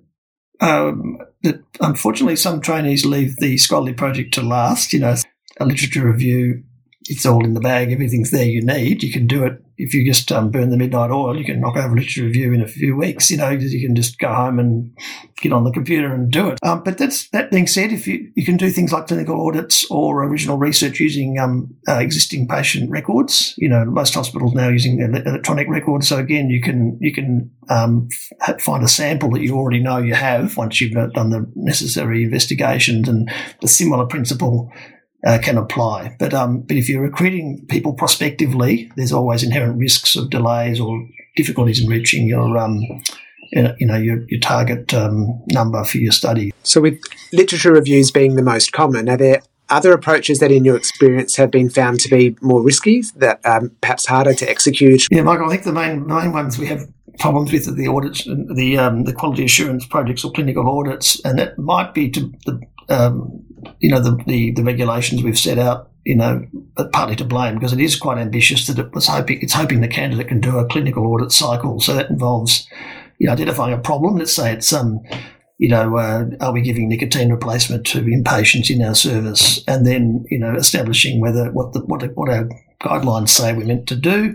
um, 0.60 1.20
that 1.44 1.62
unfortunately 1.82 2.36
some 2.36 2.62
trainees 2.62 3.06
leave 3.06 3.36
the 3.38 3.58
scholarly 3.58 3.94
project 3.94 4.34
to 4.36 4.42
last. 4.42 4.94
You 4.94 5.00
know, 5.00 5.16
a 5.60 5.66
literature 5.66 6.06
review, 6.06 6.64
it's 7.10 7.26
all 7.26 7.44
in 7.44 7.54
the 7.54 7.60
bag, 7.60 7.92
everything's 7.92 8.32
there 8.32 8.46
you 8.46 8.62
need. 8.62 9.04
You 9.04 9.12
can 9.12 9.28
do 9.28 9.46
it 9.46 9.64
if 9.78 9.94
you 9.94 10.06
just 10.06 10.32
um, 10.32 10.52
burn 10.52 10.70
the 10.70 10.78
midnight 10.78 11.10
oil, 11.10 11.38
you 11.38 11.46
can 11.46 11.60
knock 11.60 11.76
over 11.76 11.96
literature 11.96 12.24
review 12.24 12.54
in 12.54 12.62
a 12.62 12.68
few 12.68 12.96
weeks. 12.96 13.32
You 13.32 13.38
know, 13.38 13.50
you 13.50 13.86
can 13.86 13.96
just 13.96 14.20
go 14.20 14.34
home 14.34 14.60
and 14.60 14.96
get 15.42 15.52
on 15.52 15.64
the 15.64 15.72
computer 15.72 16.14
and 16.14 16.32
do 16.32 16.50
it. 16.50 16.60
Um, 16.62 16.84
but 16.84 16.98
that's 16.98 17.30
that 17.30 17.50
being 17.50 17.66
said, 17.66 17.92
if 17.92 18.06
you 18.08 18.32
you 18.36 18.46
can 18.46 18.58
do 18.58 18.70
things 18.70 18.94
like 18.94 19.08
clinical 19.08 19.46
audits 19.46 19.90
or 19.90 20.24
original 20.24 20.58
research 20.58 21.00
using 21.00 21.40
um, 21.40 21.76
uh, 21.88 21.98
existing 21.98 22.48
patient 22.48 22.92
records. 22.92 23.56
You 23.58 23.70
know, 23.70 23.84
most 23.86 24.14
hospitals 24.14 24.54
now 24.54 24.70
using 24.70 25.00
electronic 25.00 25.68
records. 25.68 26.08
So 26.08 26.18
again, 26.18 26.50
you 26.50 26.62
can 26.62 26.98
you 27.02 27.12
can 27.12 27.52
um, 27.70 28.10
find 28.60 28.84
a 28.84 28.88
sample 28.88 29.32
that 29.32 29.42
you 29.42 29.56
already 29.56 29.80
know 29.80 29.98
you 29.98 30.14
have 30.14 30.56
once 30.56 30.80
you've 30.82 30.94
done 31.14 31.32
the 31.32 31.52
necessary 31.56 32.24
investigations 32.24 33.10
and 33.10 33.30
the 33.62 33.68
similar 33.68 34.06
principle 34.06 34.72
uh, 35.26 35.40
can 35.42 35.58
apply. 35.58 36.16
But 36.20 36.34
um, 36.34 36.62
but 36.62 36.78
if 36.78 36.90
you're 36.90 37.02
recruiting 37.02 37.66
people 37.70 37.94
prospectively, 37.94 38.92
there's 38.96 39.12
always 39.12 39.44
inherent 39.44 39.78
risks 39.78 40.16
of 40.16 40.30
delays 40.30 40.80
or 40.80 41.08
difficulties 41.36 41.82
in 41.82 41.90
reaching 41.90 42.28
your 42.28 42.58
um, 42.58 42.82
you 43.52 43.88
know 43.88 43.98
your, 43.98 44.24
your 44.28 44.40
target 44.40 44.94
um, 44.94 45.42
number 45.48 45.84
for 45.84 45.98
your 45.98 46.12
study. 46.12 46.54
So, 46.64 46.82
with 46.82 47.00
literature 47.32 47.72
reviews 47.72 48.12
being 48.12 48.36
the 48.36 48.44
most 48.44 48.74
common, 48.74 49.10
are 49.10 49.18
there 49.18 49.42
other 49.70 49.94
approaches 49.94 50.40
that, 50.40 50.52
in 50.52 50.66
your 50.66 50.76
experience, 50.76 51.36
have 51.38 51.50
been 51.52 51.70
found 51.70 52.00
to 52.02 52.10
be 52.10 52.36
more 52.42 52.62
risky, 52.62 53.02
that 53.16 53.40
are 53.46 53.70
perhaps 53.82 54.06
harder 54.06 54.34
to 54.34 54.50
execute? 54.50 55.08
Yeah, 55.10 55.24
Michael, 55.24 55.48
I 55.48 55.50
think 55.50 55.64
the 55.64 55.74
main 55.74 56.06
main 56.06 56.32
ones 56.32 56.58
we 56.58 56.68
have 56.68 56.88
problems 57.20 57.52
with 57.52 57.68
are 57.68 57.74
the 57.74 57.88
audits, 57.88 58.26
the 58.26 58.78
um, 58.78 59.04
the 59.04 59.14
quality 59.14 59.46
assurance 59.46 59.86
projects 59.86 60.24
or 60.24 60.32
clinical 60.32 60.68
audits, 60.68 61.24
and 61.24 61.40
that 61.40 61.58
might 61.58 61.94
be 61.94 62.10
to 62.12 62.34
the 62.46 62.62
um, 62.90 63.43
you 63.80 63.90
know 63.90 64.00
the, 64.00 64.22
the, 64.26 64.52
the 64.52 64.64
regulations 64.64 65.24
we've 65.24 65.40
set 65.40 65.58
out 65.58 65.90
you 66.04 66.16
know, 66.16 66.46
partly 66.92 67.16
to 67.16 67.24
blame 67.24 67.56
because 67.56 67.74
it 67.74 67.80
is 67.80 67.96
quite 67.96 68.18
ambitious 68.18 68.68
that 68.68 68.80
it 68.80 68.94
was 68.94 69.08
hoping 69.08 69.42
it's 69.42 69.54
hoping 69.54 69.82
the 69.82 69.88
candidate 69.88 70.28
can 70.28 70.42
do 70.42 70.58
a 70.58 70.68
clinical 70.68 71.06
audit 71.08 71.32
cycle. 71.32 71.80
So 71.80 71.94
that 71.94 72.10
involves, 72.10 72.68
you 73.20 73.28
know, 73.28 73.34
identifying 73.34 73.74
a 73.74 73.78
problem. 73.78 74.18
Let's 74.18 74.34
say 74.34 74.54
it's 74.54 74.74
um, 74.74 75.00
you 75.58 75.70
know, 75.70 75.98
uh, 75.98 76.26
are 76.42 76.52
we 76.52 76.62
giving 76.62 76.90
nicotine 76.90 77.32
replacement 77.32 77.86
to 77.88 78.02
inpatients 78.02 78.70
in 78.70 78.82
our 78.82 78.96
service, 78.96 79.64
and 79.66 79.86
then 79.86 80.26
you 80.30 80.40
know, 80.40 80.56
establishing 80.56 81.22
whether 81.22 81.52
what 81.52 81.72
the 81.74 81.80
what 81.86 82.04
what 82.16 82.30
our 82.30 82.50
guidelines 82.84 83.30
say 83.30 83.54
we're 83.54 83.66
meant 83.66 83.88
to 83.88 83.96
do, 83.96 84.34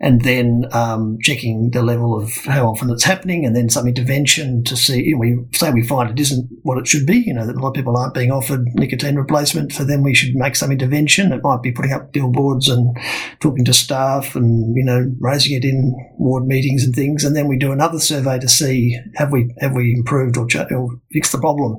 and 0.00 0.22
then 0.22 0.64
um, 0.72 1.18
checking 1.22 1.70
the 1.70 1.82
level 1.82 2.18
of 2.18 2.32
how 2.44 2.66
often 2.68 2.90
it's 2.90 3.04
happening, 3.04 3.44
and 3.44 3.56
then 3.56 3.68
some 3.68 3.88
intervention 3.88 4.62
to 4.64 4.76
see. 4.76 5.02
You 5.02 5.14
know, 5.14 5.18
we 5.18 5.38
say 5.54 5.70
we 5.70 5.86
find 5.86 6.10
it 6.10 6.20
isn't 6.20 6.48
what 6.62 6.78
it 6.78 6.86
should 6.86 7.06
be. 7.06 7.18
You 7.18 7.34
know 7.34 7.46
that 7.46 7.56
a 7.56 7.58
lot 7.58 7.70
of 7.70 7.74
people 7.74 7.96
aren't 7.96 8.14
being 8.14 8.30
offered 8.30 8.64
nicotine 8.74 9.16
replacement. 9.16 9.72
For 9.72 9.84
them, 9.84 10.02
we 10.02 10.14
should 10.14 10.34
make 10.34 10.56
some 10.56 10.70
intervention. 10.70 11.32
It 11.32 11.42
might 11.42 11.62
be 11.62 11.72
putting 11.72 11.92
up 11.92 12.12
billboards 12.12 12.68
and 12.68 12.96
talking 13.40 13.64
to 13.64 13.74
staff, 13.74 14.36
and 14.36 14.76
you 14.76 14.84
know 14.84 15.12
raising 15.20 15.56
it 15.56 15.64
in 15.64 15.94
ward 16.18 16.46
meetings 16.46 16.84
and 16.84 16.94
things. 16.94 17.24
And 17.24 17.34
then 17.34 17.48
we 17.48 17.58
do 17.58 17.72
another 17.72 17.98
survey 17.98 18.38
to 18.38 18.48
see 18.48 18.98
have 19.16 19.32
we 19.32 19.54
have 19.58 19.74
we 19.74 19.94
improved 19.94 20.36
or, 20.36 20.46
ch- 20.46 20.70
or 20.70 21.00
fixed 21.12 21.32
the 21.32 21.38
problem. 21.38 21.78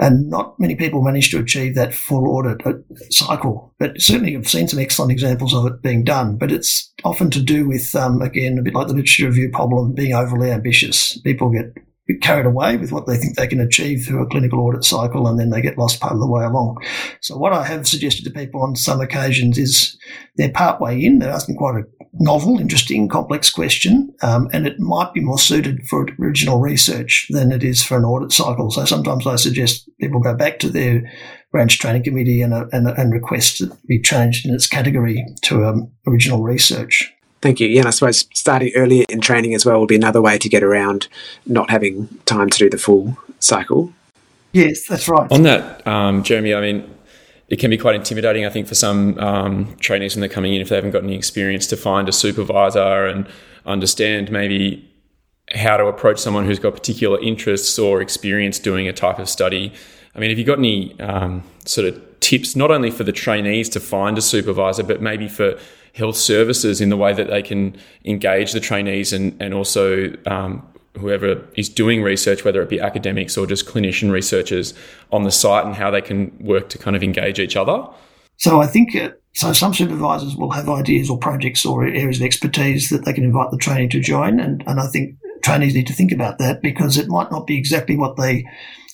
And 0.00 0.30
not 0.30 0.58
many 0.60 0.76
people 0.76 1.02
manage 1.02 1.30
to 1.32 1.40
achieve 1.40 1.74
that 1.74 1.92
full 1.92 2.28
audit 2.28 2.64
uh, 2.64 2.74
cycle. 3.10 3.74
But 3.80 4.00
certainly 4.00 4.36
I've 4.36 4.48
seen 4.48 4.68
some 4.68 4.78
excellent 4.78 5.10
examples 5.10 5.52
of 5.52 5.66
it 5.66 5.82
being 5.82 6.04
done. 6.04 6.36
But 6.36 6.52
it's 6.52 6.92
often 7.04 7.30
to 7.30 7.42
do 7.42 7.66
with, 7.66 7.94
um, 7.96 8.22
again, 8.22 8.58
a 8.58 8.62
bit 8.62 8.74
like 8.74 8.86
the 8.86 8.92
literature 8.92 9.26
review 9.26 9.50
problem, 9.50 9.94
being 9.94 10.14
overly 10.14 10.52
ambitious. 10.52 11.18
People 11.22 11.50
get 11.50 11.74
carried 12.16 12.46
away 12.46 12.76
with 12.76 12.90
what 12.90 13.06
they 13.06 13.16
think 13.16 13.36
they 13.36 13.46
can 13.46 13.60
achieve 13.60 14.04
through 14.04 14.22
a 14.22 14.26
clinical 14.26 14.60
audit 14.60 14.84
cycle 14.84 15.28
and 15.28 15.38
then 15.38 15.50
they 15.50 15.60
get 15.60 15.76
lost 15.76 16.00
part 16.00 16.14
of 16.14 16.20
the 16.20 16.26
way 16.26 16.42
along. 16.42 16.78
So 17.20 17.36
what 17.36 17.52
I 17.52 17.64
have 17.64 17.86
suggested 17.86 18.24
to 18.24 18.30
people 18.30 18.62
on 18.62 18.76
some 18.76 19.00
occasions 19.00 19.58
is 19.58 19.96
they're 20.36 20.50
part 20.50 20.80
way 20.80 21.02
in, 21.02 21.18
they're 21.18 21.30
asking 21.30 21.56
quite 21.56 21.76
a 21.76 21.84
novel, 22.14 22.58
interesting, 22.58 23.08
complex 23.08 23.50
question, 23.50 24.14
um, 24.22 24.48
and 24.52 24.66
it 24.66 24.80
might 24.80 25.12
be 25.12 25.20
more 25.20 25.38
suited 25.38 25.86
for 25.88 26.06
original 26.20 26.60
research 26.60 27.26
than 27.30 27.52
it 27.52 27.62
is 27.62 27.82
for 27.82 27.98
an 27.98 28.04
audit 28.04 28.32
cycle. 28.32 28.70
So 28.70 28.84
sometimes 28.84 29.26
I 29.26 29.36
suggest 29.36 29.88
people 30.00 30.20
go 30.20 30.34
back 30.34 30.58
to 30.60 30.70
their 30.70 31.02
branch 31.52 31.78
training 31.78 32.04
committee 32.04 32.42
and, 32.42 32.54
uh, 32.54 32.66
and, 32.72 32.88
and 32.88 33.12
request 33.12 33.60
it 33.60 33.70
be 33.86 34.00
changed 34.00 34.46
in 34.46 34.54
its 34.54 34.66
category 34.66 35.24
to 35.42 35.66
um, 35.66 35.90
original 36.06 36.42
research. 36.42 37.12
Thank 37.40 37.60
you. 37.60 37.68
Yeah, 37.68 37.80
and 37.80 37.88
I 37.88 37.90
suppose 37.90 38.28
starting 38.34 38.72
earlier 38.74 39.04
in 39.08 39.20
training 39.20 39.54
as 39.54 39.64
well 39.64 39.78
will 39.78 39.86
be 39.86 39.96
another 39.96 40.20
way 40.20 40.38
to 40.38 40.48
get 40.48 40.62
around 40.62 41.08
not 41.46 41.70
having 41.70 42.08
time 42.24 42.50
to 42.50 42.58
do 42.58 42.68
the 42.68 42.78
full 42.78 43.16
cycle. 43.38 43.92
Yes, 44.52 44.86
that's 44.86 45.08
right. 45.08 45.30
On 45.30 45.42
that, 45.42 45.86
um, 45.86 46.22
Jeremy, 46.22 46.54
I 46.54 46.60
mean, 46.60 46.94
it 47.48 47.58
can 47.58 47.70
be 47.70 47.78
quite 47.78 47.94
intimidating, 47.94 48.44
I 48.44 48.50
think, 48.50 48.66
for 48.66 48.74
some 48.74 49.18
um, 49.18 49.76
trainees 49.78 50.14
when 50.14 50.20
they're 50.20 50.28
coming 50.28 50.54
in 50.54 50.60
if 50.60 50.68
they 50.68 50.76
haven't 50.76 50.90
got 50.90 51.04
any 51.04 51.14
experience 51.14 51.66
to 51.68 51.76
find 51.76 52.08
a 52.08 52.12
supervisor 52.12 53.06
and 53.06 53.26
understand 53.66 54.30
maybe 54.30 54.84
how 55.54 55.76
to 55.76 55.86
approach 55.86 56.18
someone 56.18 56.44
who's 56.44 56.58
got 56.58 56.74
particular 56.74 57.20
interests 57.20 57.78
or 57.78 58.02
experience 58.02 58.58
doing 58.58 58.88
a 58.88 58.92
type 58.92 59.18
of 59.18 59.28
study. 59.28 59.72
I 60.18 60.20
mean, 60.20 60.30
have 60.30 60.38
you 60.40 60.44
got 60.44 60.58
any 60.58 60.98
um, 60.98 61.44
sort 61.64 61.86
of 61.86 62.18
tips, 62.18 62.56
not 62.56 62.72
only 62.72 62.90
for 62.90 63.04
the 63.04 63.12
trainees 63.12 63.68
to 63.68 63.78
find 63.78 64.18
a 64.18 64.20
supervisor, 64.20 64.82
but 64.82 65.00
maybe 65.00 65.28
for 65.28 65.56
health 65.94 66.16
services 66.16 66.80
in 66.80 66.88
the 66.88 66.96
way 66.96 67.12
that 67.12 67.28
they 67.28 67.40
can 67.40 67.76
engage 68.04 68.50
the 68.50 68.58
trainees 68.58 69.12
and, 69.12 69.40
and 69.40 69.54
also 69.54 70.12
um, 70.26 70.66
whoever 70.98 71.46
is 71.54 71.68
doing 71.68 72.02
research, 72.02 72.44
whether 72.44 72.60
it 72.60 72.68
be 72.68 72.80
academics 72.80 73.38
or 73.38 73.46
just 73.46 73.64
clinician 73.66 74.10
researchers 74.10 74.74
on 75.12 75.22
the 75.22 75.30
site 75.30 75.64
and 75.64 75.76
how 75.76 75.88
they 75.88 76.00
can 76.00 76.36
work 76.40 76.68
to 76.70 76.78
kind 76.78 76.96
of 76.96 77.04
engage 77.04 77.38
each 77.38 77.54
other? 77.54 77.86
So 78.38 78.60
I 78.60 78.66
think 78.66 78.96
uh, 78.96 79.10
so. 79.36 79.52
Some 79.52 79.72
supervisors 79.72 80.34
will 80.34 80.50
have 80.50 80.68
ideas 80.68 81.08
or 81.08 81.16
projects 81.16 81.64
or 81.64 81.84
areas 81.84 82.18
of 82.18 82.24
expertise 82.24 82.88
that 82.88 83.04
they 83.04 83.12
can 83.12 83.22
invite 83.22 83.52
the 83.52 83.56
trainee 83.56 83.88
to 83.90 84.00
join, 84.00 84.40
and 84.40 84.64
and 84.66 84.80
I 84.80 84.88
think 84.88 85.14
trainees 85.44 85.74
need 85.74 85.86
to 85.86 85.92
think 85.92 86.10
about 86.10 86.38
that 86.38 86.60
because 86.60 86.98
it 86.98 87.06
might 87.06 87.30
not 87.30 87.46
be 87.46 87.56
exactly 87.56 87.96
what 87.96 88.16
they 88.16 88.44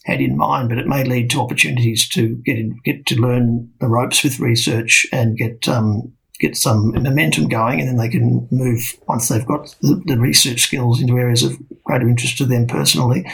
had 0.04 0.20
in 0.20 0.36
mind, 0.36 0.68
but 0.68 0.78
it 0.78 0.86
may 0.86 1.02
lead 1.02 1.30
to 1.30 1.40
opportunities 1.40 2.08
to 2.10 2.36
get 2.44 2.58
in, 2.58 2.78
get 2.84 3.06
to 3.06 3.20
learn 3.20 3.70
the 3.80 3.88
ropes 3.88 4.22
with 4.22 4.38
research 4.38 5.06
and 5.12 5.36
get 5.36 5.66
um, 5.68 6.12
get 6.40 6.56
some 6.56 6.90
momentum 6.92 7.48
going, 7.48 7.80
and 7.80 7.88
then 7.88 7.96
they 7.96 8.08
can 8.08 8.46
move 8.50 8.96
once 9.08 9.28
they've 9.28 9.46
got 9.46 9.74
the, 9.80 10.00
the 10.06 10.18
research 10.18 10.60
skills 10.60 11.00
into 11.00 11.18
areas 11.18 11.42
of 11.42 11.56
greater 11.84 12.08
interest 12.08 12.38
to 12.38 12.44
them 12.44 12.66
personally. 12.66 13.28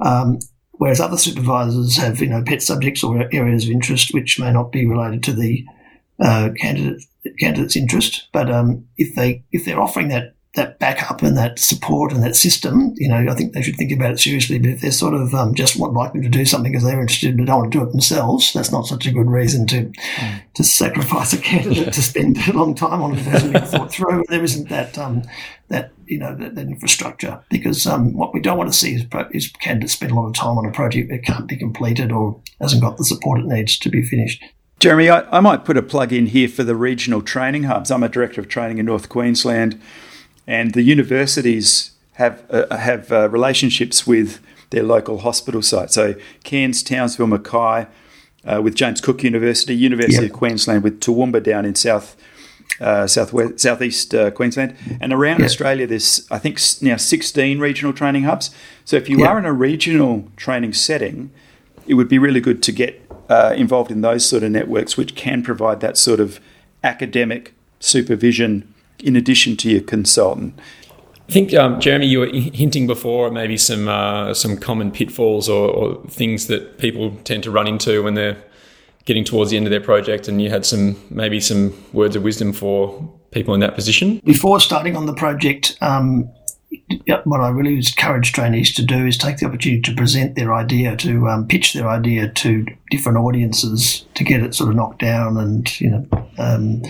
Um, 0.00 0.38
whereas 0.72 1.00
other 1.00 1.18
supervisors 1.18 1.96
have, 1.98 2.20
you 2.20 2.28
know, 2.28 2.42
pet 2.42 2.62
subjects 2.62 3.04
or 3.04 3.28
areas 3.32 3.64
of 3.64 3.70
interest 3.70 4.12
which 4.12 4.40
may 4.40 4.50
not 4.50 4.72
be 4.72 4.86
related 4.86 5.22
to 5.24 5.32
the 5.32 5.64
uh, 6.18 6.50
candidate 6.58 7.02
candidate's 7.38 7.76
interest. 7.76 8.28
But 8.32 8.50
um, 8.50 8.86
if 8.96 9.14
they 9.14 9.44
if 9.52 9.64
they're 9.64 9.80
offering 9.80 10.08
that 10.08 10.34
that 10.54 10.80
backup 10.80 11.22
and 11.22 11.36
that 11.36 11.60
support 11.60 12.12
and 12.12 12.24
that 12.24 12.34
system, 12.34 12.92
you 12.96 13.08
know, 13.08 13.30
I 13.30 13.34
think 13.36 13.52
they 13.52 13.62
should 13.62 13.76
think 13.76 13.92
about 13.92 14.10
it 14.10 14.18
seriously. 14.18 14.58
But 14.58 14.70
if 14.70 14.80
they're 14.80 14.90
sort 14.90 15.14
of 15.14 15.32
um, 15.32 15.54
just 15.54 15.78
want 15.78 15.94
like 15.94 16.12
them 16.12 16.22
to 16.22 16.28
do 16.28 16.44
something 16.44 16.72
because 16.72 16.84
they're 16.84 17.00
interested 17.00 17.36
but 17.36 17.46
don't 17.46 17.60
want 17.60 17.72
to 17.72 17.78
do 17.78 17.84
it 17.84 17.92
themselves, 17.92 18.52
that's 18.52 18.72
not 18.72 18.86
such 18.86 19.06
a 19.06 19.12
good 19.12 19.30
reason 19.30 19.68
to 19.68 19.84
mm. 19.84 20.42
to 20.54 20.64
sacrifice 20.64 21.32
a 21.32 21.38
candidate 21.38 21.92
to 21.94 22.02
spend 22.02 22.36
a 22.48 22.52
long 22.52 22.74
time 22.74 23.00
on 23.00 23.12
it 23.12 23.22
that 23.22 23.30
hasn't 23.30 23.52
been 23.52 23.64
thought 23.64 23.92
through. 23.92 24.24
There 24.28 24.42
isn't 24.42 24.68
that 24.70 24.98
um, 24.98 25.22
that 25.68 25.92
you 26.06 26.18
know 26.18 26.34
that, 26.34 26.56
that 26.56 26.66
infrastructure 26.66 27.40
because 27.48 27.86
um, 27.86 28.14
what 28.14 28.34
we 28.34 28.40
don't 28.40 28.58
want 28.58 28.72
to 28.72 28.76
see 28.76 28.94
is, 28.94 29.06
is 29.30 29.52
candidates 29.60 29.92
spend 29.92 30.10
a 30.10 30.16
lot 30.16 30.26
of 30.26 30.34
time 30.34 30.58
on 30.58 30.66
a 30.66 30.72
project 30.72 31.10
that 31.10 31.22
can't 31.22 31.46
be 31.46 31.56
completed 31.56 32.10
or 32.10 32.40
hasn't 32.60 32.82
got 32.82 32.96
the 32.96 33.04
support 33.04 33.38
it 33.38 33.46
needs 33.46 33.78
to 33.78 33.88
be 33.88 34.02
finished. 34.02 34.42
Jeremy, 34.80 35.10
I, 35.10 35.20
I 35.36 35.40
might 35.40 35.64
put 35.64 35.76
a 35.76 35.82
plug 35.82 36.12
in 36.12 36.26
here 36.26 36.48
for 36.48 36.64
the 36.64 36.74
regional 36.74 37.22
training 37.22 37.64
hubs. 37.64 37.92
I'm 37.92 38.02
a 38.02 38.08
director 38.08 38.40
of 38.40 38.48
training 38.48 38.78
in 38.78 38.86
North 38.86 39.08
Queensland 39.08 39.80
and 40.50 40.74
the 40.74 40.82
universities 40.82 41.92
have 42.14 42.44
uh, 42.50 42.76
have 42.76 43.12
uh, 43.12 43.28
relationships 43.30 44.04
with 44.04 44.40
their 44.70 44.82
local 44.82 45.18
hospital 45.18 45.62
sites. 45.62 45.94
So 45.94 46.14
Cairns, 46.42 46.82
Townsville, 46.82 47.28
Mackay, 47.28 47.86
uh, 48.44 48.60
with 48.60 48.74
James 48.74 49.00
Cook 49.00 49.22
University, 49.22 49.76
University 49.76 50.24
yep. 50.24 50.32
of 50.32 50.36
Queensland 50.36 50.82
with 50.82 51.00
Toowoomba 51.00 51.42
down 51.42 51.64
in 51.64 51.76
south 51.76 52.16
uh, 52.80 53.06
southwest 53.06 53.60
southeast 53.60 54.12
uh, 54.12 54.32
Queensland, 54.32 54.76
and 55.00 55.12
around 55.12 55.38
yep. 55.38 55.46
Australia. 55.46 55.86
There's 55.86 56.26
I 56.32 56.38
think 56.38 56.58
now 56.82 56.96
16 56.96 57.60
regional 57.60 57.92
training 57.92 58.24
hubs. 58.24 58.50
So 58.84 58.96
if 58.96 59.08
you 59.08 59.20
yep. 59.20 59.28
are 59.28 59.38
in 59.38 59.44
a 59.44 59.52
regional 59.52 60.28
training 60.36 60.72
setting, 60.72 61.30
it 61.86 61.94
would 61.94 62.08
be 62.08 62.18
really 62.18 62.40
good 62.40 62.60
to 62.64 62.72
get 62.72 63.00
uh, 63.28 63.54
involved 63.56 63.92
in 63.92 64.00
those 64.00 64.28
sort 64.28 64.42
of 64.42 64.50
networks, 64.50 64.96
which 64.96 65.14
can 65.14 65.44
provide 65.44 65.80
that 65.80 65.96
sort 65.96 66.18
of 66.18 66.40
academic 66.82 67.54
supervision 67.78 68.69
in 69.02 69.16
addition 69.16 69.56
to 69.58 69.70
your 69.70 69.80
consultant. 69.80 70.58
I 71.28 71.32
think, 71.32 71.54
um, 71.54 71.78
Jeremy, 71.78 72.06
you 72.06 72.20
were 72.20 72.26
hinting 72.26 72.88
before 72.88 73.30
maybe 73.30 73.56
some 73.56 73.86
uh, 73.86 74.34
some 74.34 74.56
common 74.56 74.90
pitfalls 74.90 75.48
or, 75.48 75.68
or, 75.68 76.02
things 76.08 76.48
that 76.48 76.78
people 76.78 77.16
tend 77.22 77.44
to 77.44 77.52
run 77.52 77.68
into 77.68 78.02
when 78.02 78.14
they're 78.14 78.36
getting 79.04 79.24
towards 79.24 79.52
the 79.52 79.56
end 79.56 79.64
of 79.64 79.70
their 79.70 79.80
project, 79.80 80.26
and 80.26 80.42
you 80.42 80.50
had 80.50 80.66
some 80.66 80.96
maybe 81.08 81.38
some 81.38 81.72
words 81.92 82.16
of 82.16 82.24
wisdom 82.24 82.52
for 82.52 83.08
people 83.30 83.54
in 83.54 83.60
that 83.60 83.76
position. 83.76 84.20
Before 84.24 84.58
starting 84.58 84.96
on 84.96 85.06
the 85.06 85.14
project, 85.14 85.78
um, 85.80 86.28
what 87.24 87.40
I 87.40 87.48
really 87.48 87.76
encourage 87.76 88.32
trainees 88.32 88.74
to 88.74 88.82
do 88.82 89.06
is 89.06 89.16
take 89.16 89.38
the 89.38 89.46
opportunity 89.46 89.82
to 89.82 89.94
present 89.94 90.36
their 90.36 90.54
idea, 90.54 90.96
to 90.96 91.28
um, 91.28 91.46
pitch 91.46 91.72
their 91.72 91.88
idea 91.88 92.28
to 92.28 92.66
different 92.90 93.18
audiences, 93.18 94.06
to 94.14 94.24
get 94.24 94.42
it 94.42 94.54
sort 94.54 94.70
of 94.70 94.76
knocked 94.76 95.00
down 95.00 95.36
and 95.36 95.80
you 95.80 95.90
know 95.90 96.28
um, 96.38 96.82